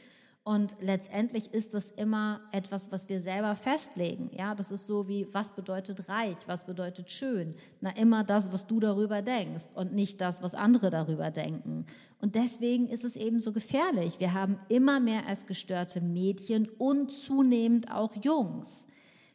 Und 0.47 0.77
letztendlich 0.79 1.53
ist 1.53 1.73
das 1.73 1.91
immer 1.91 2.39
etwas, 2.53 2.89
was 2.89 3.09
wir 3.09 3.19
selber 3.19 3.53
festlegen. 3.57 4.31
Ja, 4.31 4.55
das 4.55 4.71
ist 4.71 4.87
so 4.87 5.09
wie, 5.09 5.27
was 5.33 5.51
bedeutet 5.51 6.07
reich, 6.07 6.37
was 6.45 6.65
bedeutet 6.65 7.11
schön. 7.11 7.53
Na, 7.81 7.89
immer 7.97 8.23
das, 8.23 8.53
was 8.53 8.65
du 8.65 8.79
darüber 8.79 9.21
denkst 9.21 9.65
und 9.73 9.93
nicht 9.93 10.21
das, 10.21 10.41
was 10.41 10.55
andere 10.55 10.89
darüber 10.89 11.31
denken. 11.31 11.85
Und 12.21 12.35
deswegen 12.35 12.87
ist 12.87 13.03
es 13.03 13.17
eben 13.17 13.41
so 13.41 13.51
gefährlich. 13.51 14.21
Wir 14.21 14.33
haben 14.33 14.57
immer 14.69 15.01
mehr 15.01 15.27
essgestörte 15.27 15.99
Mädchen 15.99 16.69
und 16.77 17.11
zunehmend 17.11 17.91
auch 17.91 18.15
Jungs. 18.15 18.87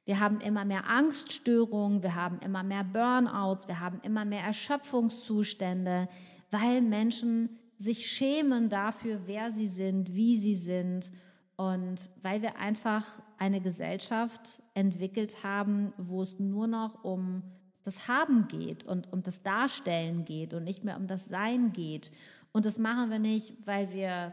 Wir 0.06 0.18
haben 0.18 0.40
immer 0.40 0.64
mehr 0.64 0.88
Angststörungen, 0.88 2.02
wir 2.02 2.14
haben 2.14 2.38
immer 2.38 2.62
mehr 2.62 2.84
Burnouts, 2.84 3.68
wir 3.68 3.80
haben 3.80 4.00
immer 4.02 4.24
mehr 4.24 4.44
Erschöpfungszustände, 4.44 6.08
weil 6.50 6.80
Menschen 6.80 7.58
sich 7.82 8.06
schämen 8.06 8.68
dafür, 8.68 9.22
wer 9.26 9.50
sie 9.50 9.66
sind, 9.66 10.14
wie 10.14 10.36
sie 10.36 10.54
sind 10.54 11.10
und 11.56 12.10
weil 12.22 12.40
wir 12.40 12.56
einfach 12.58 13.04
eine 13.38 13.60
Gesellschaft 13.60 14.62
entwickelt 14.74 15.42
haben, 15.42 15.92
wo 15.98 16.22
es 16.22 16.38
nur 16.38 16.68
noch 16.68 17.02
um 17.02 17.42
das 17.82 18.06
Haben 18.06 18.46
geht 18.46 18.84
und 18.84 19.12
um 19.12 19.24
das 19.24 19.42
Darstellen 19.42 20.24
geht 20.24 20.54
und 20.54 20.62
nicht 20.62 20.84
mehr 20.84 20.96
um 20.96 21.08
das 21.08 21.28
Sein 21.28 21.72
geht. 21.72 22.12
Und 22.52 22.66
das 22.66 22.78
machen 22.78 23.10
wir 23.10 23.18
nicht, 23.18 23.66
weil 23.66 23.92
wir 23.92 24.32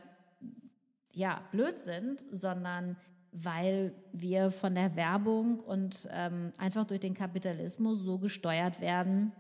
ja 1.11 1.41
blöd 1.51 1.79
sind, 1.79 2.23
sondern 2.29 2.97
weil 3.31 3.95
wir 4.11 4.51
von 4.51 4.75
der 4.75 4.95
Werbung 4.95 5.59
und 5.59 6.07
ähm, 6.11 6.51
einfach 6.59 6.85
durch 6.85 6.99
den 6.99 7.15
Kapitalismus 7.15 7.99
so 7.99 8.19
gesteuert 8.19 8.79
werden, 8.79 9.31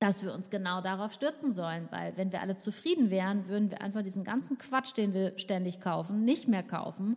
dass 0.00 0.24
wir 0.24 0.34
uns 0.34 0.48
genau 0.50 0.80
darauf 0.80 1.12
stürzen 1.12 1.52
sollen. 1.52 1.86
Weil 1.90 2.16
wenn 2.16 2.32
wir 2.32 2.40
alle 2.40 2.56
zufrieden 2.56 3.10
wären, 3.10 3.48
würden 3.48 3.70
wir 3.70 3.82
einfach 3.82 4.02
diesen 4.02 4.24
ganzen 4.24 4.58
Quatsch, 4.58 4.96
den 4.96 5.12
wir 5.12 5.38
ständig 5.38 5.78
kaufen, 5.78 6.24
nicht 6.24 6.48
mehr 6.48 6.62
kaufen, 6.62 7.16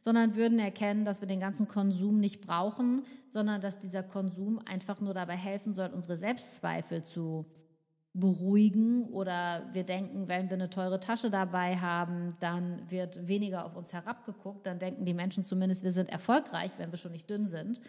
sondern 0.00 0.34
würden 0.34 0.58
erkennen, 0.58 1.04
dass 1.04 1.20
wir 1.20 1.28
den 1.28 1.40
ganzen 1.40 1.68
Konsum 1.68 2.18
nicht 2.18 2.40
brauchen, 2.40 3.02
sondern 3.28 3.60
dass 3.60 3.78
dieser 3.78 4.02
Konsum 4.02 4.58
einfach 4.64 5.00
nur 5.00 5.14
dabei 5.14 5.36
helfen 5.36 5.74
soll, 5.74 5.90
unsere 5.90 6.16
Selbstzweifel 6.16 7.04
zu 7.04 7.46
beruhigen 8.14 9.04
oder 9.04 9.68
wir 9.72 9.84
denken, 9.84 10.28
wenn 10.28 10.48
wir 10.48 10.54
eine 10.54 10.70
teure 10.70 11.00
Tasche 11.00 11.30
dabei 11.30 11.76
haben, 11.76 12.36
dann 12.40 12.90
wird 12.90 13.26
weniger 13.26 13.64
auf 13.64 13.76
uns 13.76 13.92
herabgeguckt, 13.92 14.66
dann 14.66 14.78
denken 14.78 15.04
die 15.04 15.14
Menschen 15.14 15.44
zumindest, 15.44 15.84
wir 15.84 15.92
sind 15.92 16.10
erfolgreich, 16.10 16.72
wenn 16.78 16.90
wir 16.90 16.98
schon 16.98 17.12
nicht 17.12 17.30
dünn 17.30 17.46
sind. 17.46 17.80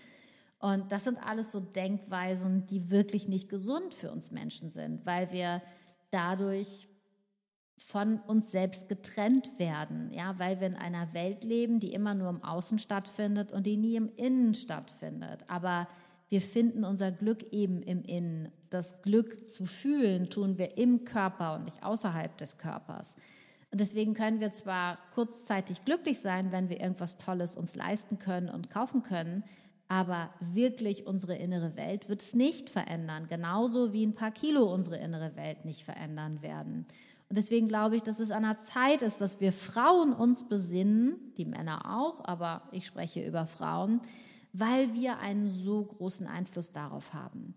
Und 0.63 0.93
das 0.93 1.03
sind 1.03 1.17
alles 1.17 1.51
so 1.51 1.59
Denkweisen, 1.59 2.65
die 2.67 2.89
wirklich 2.89 3.27
nicht 3.27 3.49
gesund 3.49 3.93
für 3.93 4.13
uns 4.13 4.31
Menschen 4.31 4.69
sind, 4.69 5.05
weil 5.05 5.29
wir 5.33 5.61
dadurch 6.09 6.87
von 7.77 8.21
uns 8.21 8.49
selbst 8.49 8.87
getrennt 8.87 9.59
werden, 9.59 10.09
ja, 10.13 10.39
weil 10.39 10.61
wir 10.61 10.67
in 10.67 10.77
einer 10.77 11.13
Welt 11.13 11.43
leben, 11.43 11.81
die 11.81 11.91
immer 11.91 12.13
nur 12.13 12.29
im 12.29 12.41
Außen 12.41 12.79
stattfindet 12.79 13.51
und 13.51 13.65
die 13.65 13.75
nie 13.75 13.97
im 13.97 14.09
Innen 14.15 14.53
stattfindet. 14.53 15.43
Aber 15.49 15.89
wir 16.29 16.39
finden 16.39 16.85
unser 16.85 17.11
Glück 17.11 17.43
eben 17.51 17.83
im 17.83 18.01
Innen. 18.01 18.49
Das 18.69 19.01
Glück 19.01 19.51
zu 19.51 19.65
fühlen 19.65 20.29
tun 20.29 20.57
wir 20.57 20.77
im 20.77 21.03
Körper 21.03 21.55
und 21.55 21.65
nicht 21.65 21.83
außerhalb 21.83 22.37
des 22.37 22.57
Körpers. 22.57 23.17
Und 23.69 23.81
deswegen 23.81 24.13
können 24.13 24.39
wir 24.39 24.53
zwar 24.53 24.97
kurzzeitig 25.13 25.83
glücklich 25.83 26.19
sein, 26.19 26.53
wenn 26.53 26.69
wir 26.69 26.79
irgendwas 26.79 27.17
Tolles 27.17 27.57
uns 27.57 27.75
leisten 27.75 28.17
können 28.17 28.47
und 28.47 28.69
kaufen 28.69 29.03
können, 29.03 29.43
aber 29.93 30.31
wirklich 30.39 31.05
unsere 31.05 31.35
innere 31.35 31.75
Welt 31.75 32.09
wird 32.09 32.23
es 32.23 32.33
nicht 32.33 32.71
verändern, 32.71 33.27
genauso 33.29 33.93
wie 33.93 34.03
ein 34.03 34.15
paar 34.15 34.31
Kilo 34.31 34.63
unsere 34.73 34.97
innere 34.97 35.35
Welt 35.35 35.65
nicht 35.65 35.83
verändern 35.83 36.41
werden. 36.41 36.87
Und 37.29 37.37
deswegen 37.37 37.67
glaube 37.67 37.95
ich, 37.95 38.01
dass 38.01 38.19
es 38.19 38.31
an 38.31 38.41
der 38.41 38.59
Zeit 38.59 39.03
ist, 39.03 39.21
dass 39.21 39.39
wir 39.39 39.53
Frauen 39.53 40.11
uns 40.13 40.47
besinnen, 40.47 41.33
die 41.37 41.45
Männer 41.45 41.95
auch, 41.95 42.25
aber 42.25 42.63
ich 42.71 42.87
spreche 42.87 43.23
über 43.23 43.45
Frauen, 43.45 44.01
weil 44.51 44.95
wir 44.95 45.19
einen 45.19 45.51
so 45.51 45.85
großen 45.85 46.25
Einfluss 46.25 46.71
darauf 46.71 47.13
haben. 47.13 47.53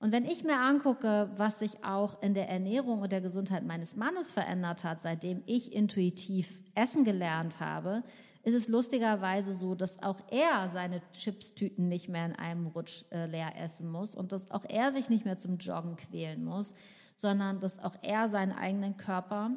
Und 0.00 0.10
wenn 0.10 0.24
ich 0.24 0.42
mir 0.42 0.58
angucke, 0.58 1.28
was 1.36 1.58
sich 1.58 1.84
auch 1.84 2.22
in 2.22 2.32
der 2.32 2.48
Ernährung 2.48 3.02
und 3.02 3.12
der 3.12 3.20
Gesundheit 3.20 3.62
meines 3.62 3.94
Mannes 3.94 4.32
verändert 4.32 4.84
hat, 4.84 5.02
seitdem 5.02 5.42
ich 5.44 5.74
intuitiv 5.74 6.62
essen 6.74 7.04
gelernt 7.04 7.60
habe, 7.60 8.02
ist 8.44 8.54
es 8.54 8.68
lustigerweise 8.68 9.54
so, 9.54 9.74
dass 9.74 10.02
auch 10.02 10.20
er 10.30 10.68
seine 10.68 11.00
Chipstüten 11.12 11.88
nicht 11.88 12.08
mehr 12.08 12.26
in 12.26 12.36
einem 12.36 12.66
Rutsch 12.66 13.04
äh, 13.10 13.26
leer 13.26 13.56
essen 13.56 13.90
muss 13.90 14.14
und 14.14 14.32
dass 14.32 14.50
auch 14.50 14.64
er 14.68 14.92
sich 14.92 15.08
nicht 15.08 15.24
mehr 15.24 15.38
zum 15.38 15.56
Joggen 15.56 15.96
quälen 15.96 16.44
muss, 16.44 16.74
sondern 17.16 17.60
dass 17.60 17.78
auch 17.78 17.96
er 18.02 18.28
seinen 18.28 18.52
eigenen 18.52 18.96
Körper 18.96 19.50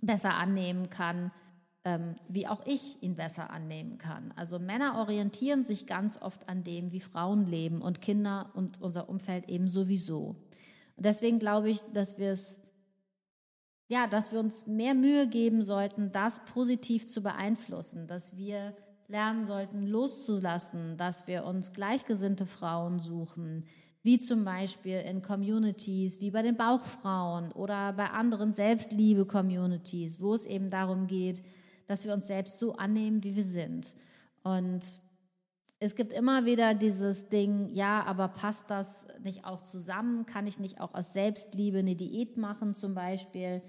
besser 0.00 0.34
annehmen 0.34 0.90
kann, 0.90 1.30
ähm, 1.84 2.16
wie 2.28 2.48
auch 2.48 2.66
ich 2.66 3.02
ihn 3.02 3.14
besser 3.14 3.50
annehmen 3.50 3.96
kann. 3.96 4.32
Also 4.36 4.58
Männer 4.58 4.98
orientieren 4.98 5.62
sich 5.62 5.86
ganz 5.86 6.20
oft 6.20 6.48
an 6.48 6.64
dem, 6.64 6.92
wie 6.92 7.00
Frauen 7.00 7.46
leben 7.46 7.80
und 7.80 8.02
Kinder 8.02 8.50
und 8.54 8.80
unser 8.80 9.08
Umfeld 9.08 9.48
eben 9.48 9.68
sowieso. 9.68 10.36
Deswegen 10.96 11.38
glaube 11.38 11.70
ich, 11.70 11.80
dass 11.94 12.18
wir 12.18 12.32
es 12.32 12.59
ja, 13.90 14.06
dass 14.06 14.30
wir 14.30 14.38
uns 14.38 14.68
mehr 14.68 14.94
Mühe 14.94 15.26
geben 15.26 15.62
sollten, 15.62 16.12
das 16.12 16.40
positiv 16.44 17.08
zu 17.08 17.22
beeinflussen, 17.22 18.06
dass 18.06 18.36
wir 18.36 18.72
lernen 19.08 19.44
sollten, 19.44 19.82
loszulassen, 19.82 20.96
dass 20.96 21.26
wir 21.26 21.44
uns 21.44 21.72
gleichgesinnte 21.72 22.46
Frauen 22.46 23.00
suchen, 23.00 23.64
wie 24.04 24.20
zum 24.20 24.44
Beispiel 24.44 25.00
in 25.00 25.22
Communities, 25.22 26.20
wie 26.20 26.30
bei 26.30 26.42
den 26.42 26.56
Bauchfrauen 26.56 27.50
oder 27.50 27.92
bei 27.92 28.10
anderen 28.10 28.54
Selbstliebe-Communities, 28.54 30.20
wo 30.20 30.34
es 30.34 30.46
eben 30.46 30.70
darum 30.70 31.08
geht, 31.08 31.42
dass 31.88 32.06
wir 32.06 32.14
uns 32.14 32.28
selbst 32.28 32.60
so 32.60 32.76
annehmen, 32.76 33.24
wie 33.24 33.34
wir 33.34 33.42
sind. 33.42 33.96
Und 34.44 34.82
es 35.80 35.96
gibt 35.96 36.12
immer 36.12 36.44
wieder 36.44 36.74
dieses 36.74 37.28
Ding, 37.28 37.70
ja, 37.72 38.04
aber 38.04 38.28
passt 38.28 38.70
das 38.70 39.08
nicht 39.24 39.44
auch 39.44 39.62
zusammen? 39.62 40.26
Kann 40.26 40.46
ich 40.46 40.60
nicht 40.60 40.80
auch 40.80 40.94
aus 40.94 41.12
Selbstliebe 41.12 41.78
eine 41.78 41.96
Diät 41.96 42.36
machen 42.36 42.76
zum 42.76 42.94
Beispiel? 42.94 43.62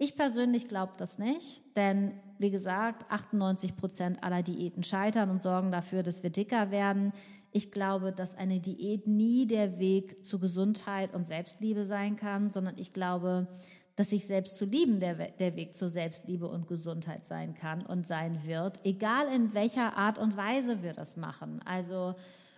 Ich 0.00 0.14
persönlich 0.14 0.68
glaube 0.68 0.92
das 0.96 1.18
nicht, 1.18 1.62
denn 1.76 2.12
wie 2.38 2.52
gesagt, 2.52 3.10
98 3.10 3.76
Prozent 3.76 4.22
aller 4.22 4.44
Diäten 4.44 4.84
scheitern 4.84 5.28
und 5.28 5.42
sorgen 5.42 5.72
dafür, 5.72 6.04
dass 6.04 6.22
wir 6.22 6.30
dicker 6.30 6.70
werden. 6.70 7.12
Ich 7.50 7.72
glaube, 7.72 8.12
dass 8.12 8.36
eine 8.36 8.60
Diät 8.60 9.08
nie 9.08 9.46
der 9.46 9.80
Weg 9.80 10.24
zu 10.24 10.38
Gesundheit 10.38 11.14
und 11.14 11.26
Selbstliebe 11.26 11.84
sein 11.84 12.14
kann, 12.14 12.50
sondern 12.50 12.78
ich 12.78 12.92
glaube, 12.92 13.48
dass 13.96 14.10
sich 14.10 14.24
selbst 14.26 14.56
zu 14.56 14.66
lieben 14.66 15.00
der, 15.00 15.14
der 15.32 15.56
Weg 15.56 15.74
zur 15.74 15.88
Selbstliebe 15.88 16.46
und 16.46 16.68
Gesundheit 16.68 17.26
sein 17.26 17.54
kann 17.54 17.84
und 17.84 18.06
sein 18.06 18.46
wird, 18.46 18.78
egal 18.84 19.26
in 19.34 19.52
welcher 19.54 19.96
Art 19.96 20.18
und 20.18 20.36
Weise 20.36 20.84
wir 20.84 20.92
das 20.92 21.16
machen. 21.16 21.60
Also 21.64 22.14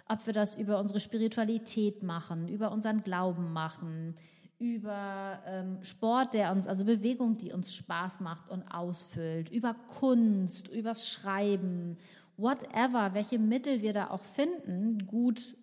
ob 0.07 0.26
wir 0.26 0.34
das 0.34 0.55
über 0.55 0.78
unsere 0.78 1.01
Spiritualität 1.01 2.03
machen, 2.03 2.49
über 2.49 2.70
unseren 2.70 3.03
Glauben 3.03 3.55
machen, 3.55 4.16
über 4.61 5.43
ähm, 5.47 5.83
Sport, 5.83 6.35
der 6.35 6.53
uns, 6.53 6.67
also 6.67 6.85
Bewegung, 6.85 7.39
die 7.39 7.51
uns 7.51 7.75
Spaß 7.75 8.21
macht 8.21 8.51
und 8.51 8.63
ausfüllt, 8.71 9.51
über 9.51 9.75
Kunst, 9.99 10.69
übers 10.69 11.09
Schreiben, 11.09 11.97
whatever, 12.37 13.15
welche 13.15 13.39
Mittel 13.39 13.81
wir 13.81 13.95
da 13.95 14.11
auch 14.11 14.23
finden, 14.23 15.07
gut 15.07 15.57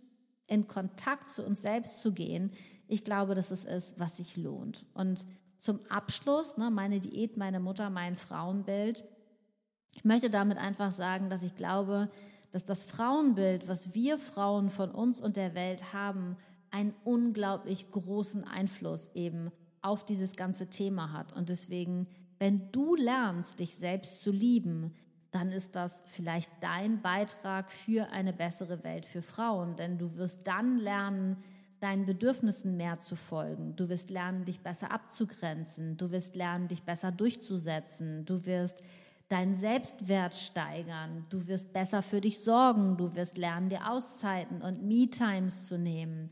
in 0.47 0.67
Kontakt 0.67 1.29
zu 1.29 1.45
uns 1.45 1.61
selbst 1.61 2.01
zu 2.01 2.11
gehen. 2.11 2.51
Ich 2.87 3.03
glaube, 3.03 3.35
dass 3.35 3.51
es 3.51 3.65
ist, 3.65 3.99
was 3.99 4.17
sich 4.17 4.35
lohnt. 4.35 4.85
Und 4.95 5.25
zum 5.57 5.79
Abschluss, 5.89 6.57
ne, 6.57 6.71
meine 6.71 6.99
Diät, 6.99 7.37
meine 7.37 7.59
Mutter, 7.59 7.91
mein 7.91 8.15
Frauenbild. 8.15 9.05
Ich 9.93 10.05
möchte 10.05 10.31
damit 10.31 10.57
einfach 10.57 10.91
sagen, 10.91 11.29
dass 11.29 11.43
ich 11.43 11.55
glaube, 11.55 12.09
dass 12.49 12.65
das 12.65 12.83
Frauenbild, 12.83 13.67
was 13.67 13.93
wir 13.93 14.17
Frauen 14.17 14.71
von 14.71 14.89
uns 14.89 15.21
und 15.21 15.35
der 15.35 15.53
Welt 15.53 15.93
haben, 15.93 16.35
einen 16.71 16.93
unglaublich 17.03 17.91
großen 17.91 18.43
Einfluss 18.43 19.09
eben 19.13 19.51
auf 19.81 20.05
dieses 20.05 20.35
ganze 20.35 20.67
Thema 20.69 21.11
hat. 21.13 21.33
Und 21.33 21.49
deswegen, 21.49 22.07
wenn 22.39 22.71
du 22.71 22.95
lernst, 22.95 23.59
dich 23.59 23.75
selbst 23.75 24.21
zu 24.21 24.31
lieben, 24.31 24.93
dann 25.31 25.51
ist 25.51 25.75
das 25.75 26.03
vielleicht 26.07 26.51
dein 26.61 27.01
Beitrag 27.01 27.71
für 27.71 28.09
eine 28.11 28.33
bessere 28.33 28.83
Welt 28.83 29.05
für 29.05 29.21
Frauen. 29.21 29.75
Denn 29.75 29.97
du 29.97 30.15
wirst 30.15 30.47
dann 30.47 30.77
lernen, 30.77 31.37
deinen 31.79 32.05
Bedürfnissen 32.05 32.75
mehr 32.75 32.99
zu 32.99 33.15
folgen. 33.15 33.75
Du 33.75 33.89
wirst 33.89 34.09
lernen, 34.09 34.45
dich 34.45 34.61
besser 34.61 34.91
abzugrenzen. 34.91 35.97
Du 35.97 36.11
wirst 36.11 36.35
lernen, 36.35 36.67
dich 36.67 36.83
besser 36.83 37.11
durchzusetzen. 37.11 38.25
Du 38.25 38.45
wirst 38.45 38.77
deinen 39.29 39.55
Selbstwert 39.55 40.33
steigern. 40.33 41.25
Du 41.29 41.47
wirst 41.47 41.73
besser 41.73 42.01
für 42.01 42.21
dich 42.21 42.39
sorgen. 42.39 42.97
Du 42.97 43.13
wirst 43.15 43.37
lernen, 43.37 43.69
dir 43.69 43.91
Auszeiten 43.91 44.61
und 44.61 44.83
Me-Times 44.83 45.67
zu 45.67 45.77
nehmen. 45.77 46.31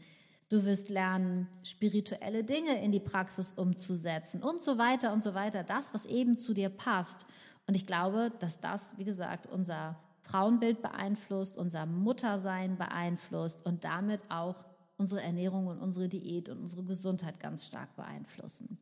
Du 0.49 0.63
wirst 0.65 0.89
lernen, 0.89 1.47
spirituelle 1.63 2.43
Dinge 2.43 2.81
in 2.83 2.91
die 2.91 2.99
Praxis 2.99 3.51
umzusetzen 3.55 4.43
und 4.43 4.61
so 4.61 4.77
weiter 4.77 5.11
und 5.11 5.23
so 5.23 5.33
weiter. 5.33 5.63
Das, 5.63 5.93
was 5.93 6.05
eben 6.05 6.37
zu 6.37 6.53
dir 6.53 6.69
passt. 6.69 7.25
Und 7.67 7.75
ich 7.75 7.87
glaube, 7.87 8.31
dass 8.39 8.59
das, 8.59 8.97
wie 8.97 9.05
gesagt, 9.05 9.47
unser 9.47 9.95
Frauenbild 10.21 10.81
beeinflusst, 10.81 11.57
unser 11.57 11.85
Muttersein 11.85 12.77
beeinflusst 12.77 13.65
und 13.65 13.83
damit 13.83 14.21
auch 14.29 14.65
unsere 14.97 15.21
Ernährung 15.21 15.67
und 15.67 15.79
unsere 15.79 16.07
Diät 16.07 16.49
und 16.49 16.59
unsere 16.59 16.83
Gesundheit 16.83 17.39
ganz 17.39 17.65
stark 17.65 17.95
beeinflussen. 17.95 18.77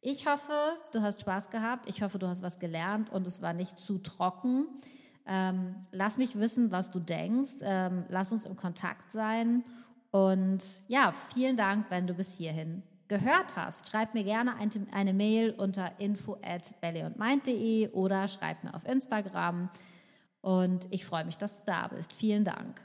Ich 0.00 0.26
hoffe, 0.26 0.52
du 0.92 1.02
hast 1.02 1.20
Spaß 1.20 1.50
gehabt. 1.50 1.88
Ich 1.88 2.02
hoffe, 2.02 2.18
du 2.18 2.26
hast 2.26 2.42
was 2.42 2.58
gelernt 2.58 3.10
und 3.10 3.26
es 3.26 3.42
war 3.42 3.52
nicht 3.52 3.78
zu 3.78 3.98
trocken. 3.98 4.66
Ähm, 5.26 5.76
lass 5.92 6.18
mich 6.18 6.36
wissen, 6.36 6.72
was 6.72 6.90
du 6.90 6.98
denkst. 6.98 7.56
Ähm, 7.60 8.04
lass 8.08 8.32
uns 8.32 8.44
im 8.44 8.56
Kontakt 8.56 9.12
sein. 9.12 9.62
Und 10.12 10.62
ja, 10.88 11.12
vielen 11.34 11.56
Dank, 11.56 11.86
wenn 11.88 12.06
du 12.06 12.14
bis 12.14 12.36
hierhin 12.36 12.82
gehört 13.08 13.56
hast. 13.56 13.88
Schreib 13.88 14.14
mir 14.14 14.24
gerne 14.24 14.56
ein, 14.56 14.70
eine 14.92 15.14
Mail 15.14 15.50
unter 15.52 15.98
info 15.98 16.38
at 16.42 16.80
bellyundmind.de 16.80 17.88
oder 17.92 18.28
schreib 18.28 18.62
mir 18.62 18.74
auf 18.74 18.86
Instagram. 18.86 19.70
Und 20.42 20.86
ich 20.90 21.06
freue 21.06 21.24
mich, 21.24 21.38
dass 21.38 21.58
du 21.58 21.64
da 21.66 21.88
bist. 21.88 22.12
Vielen 22.12 22.44
Dank. 22.44 22.80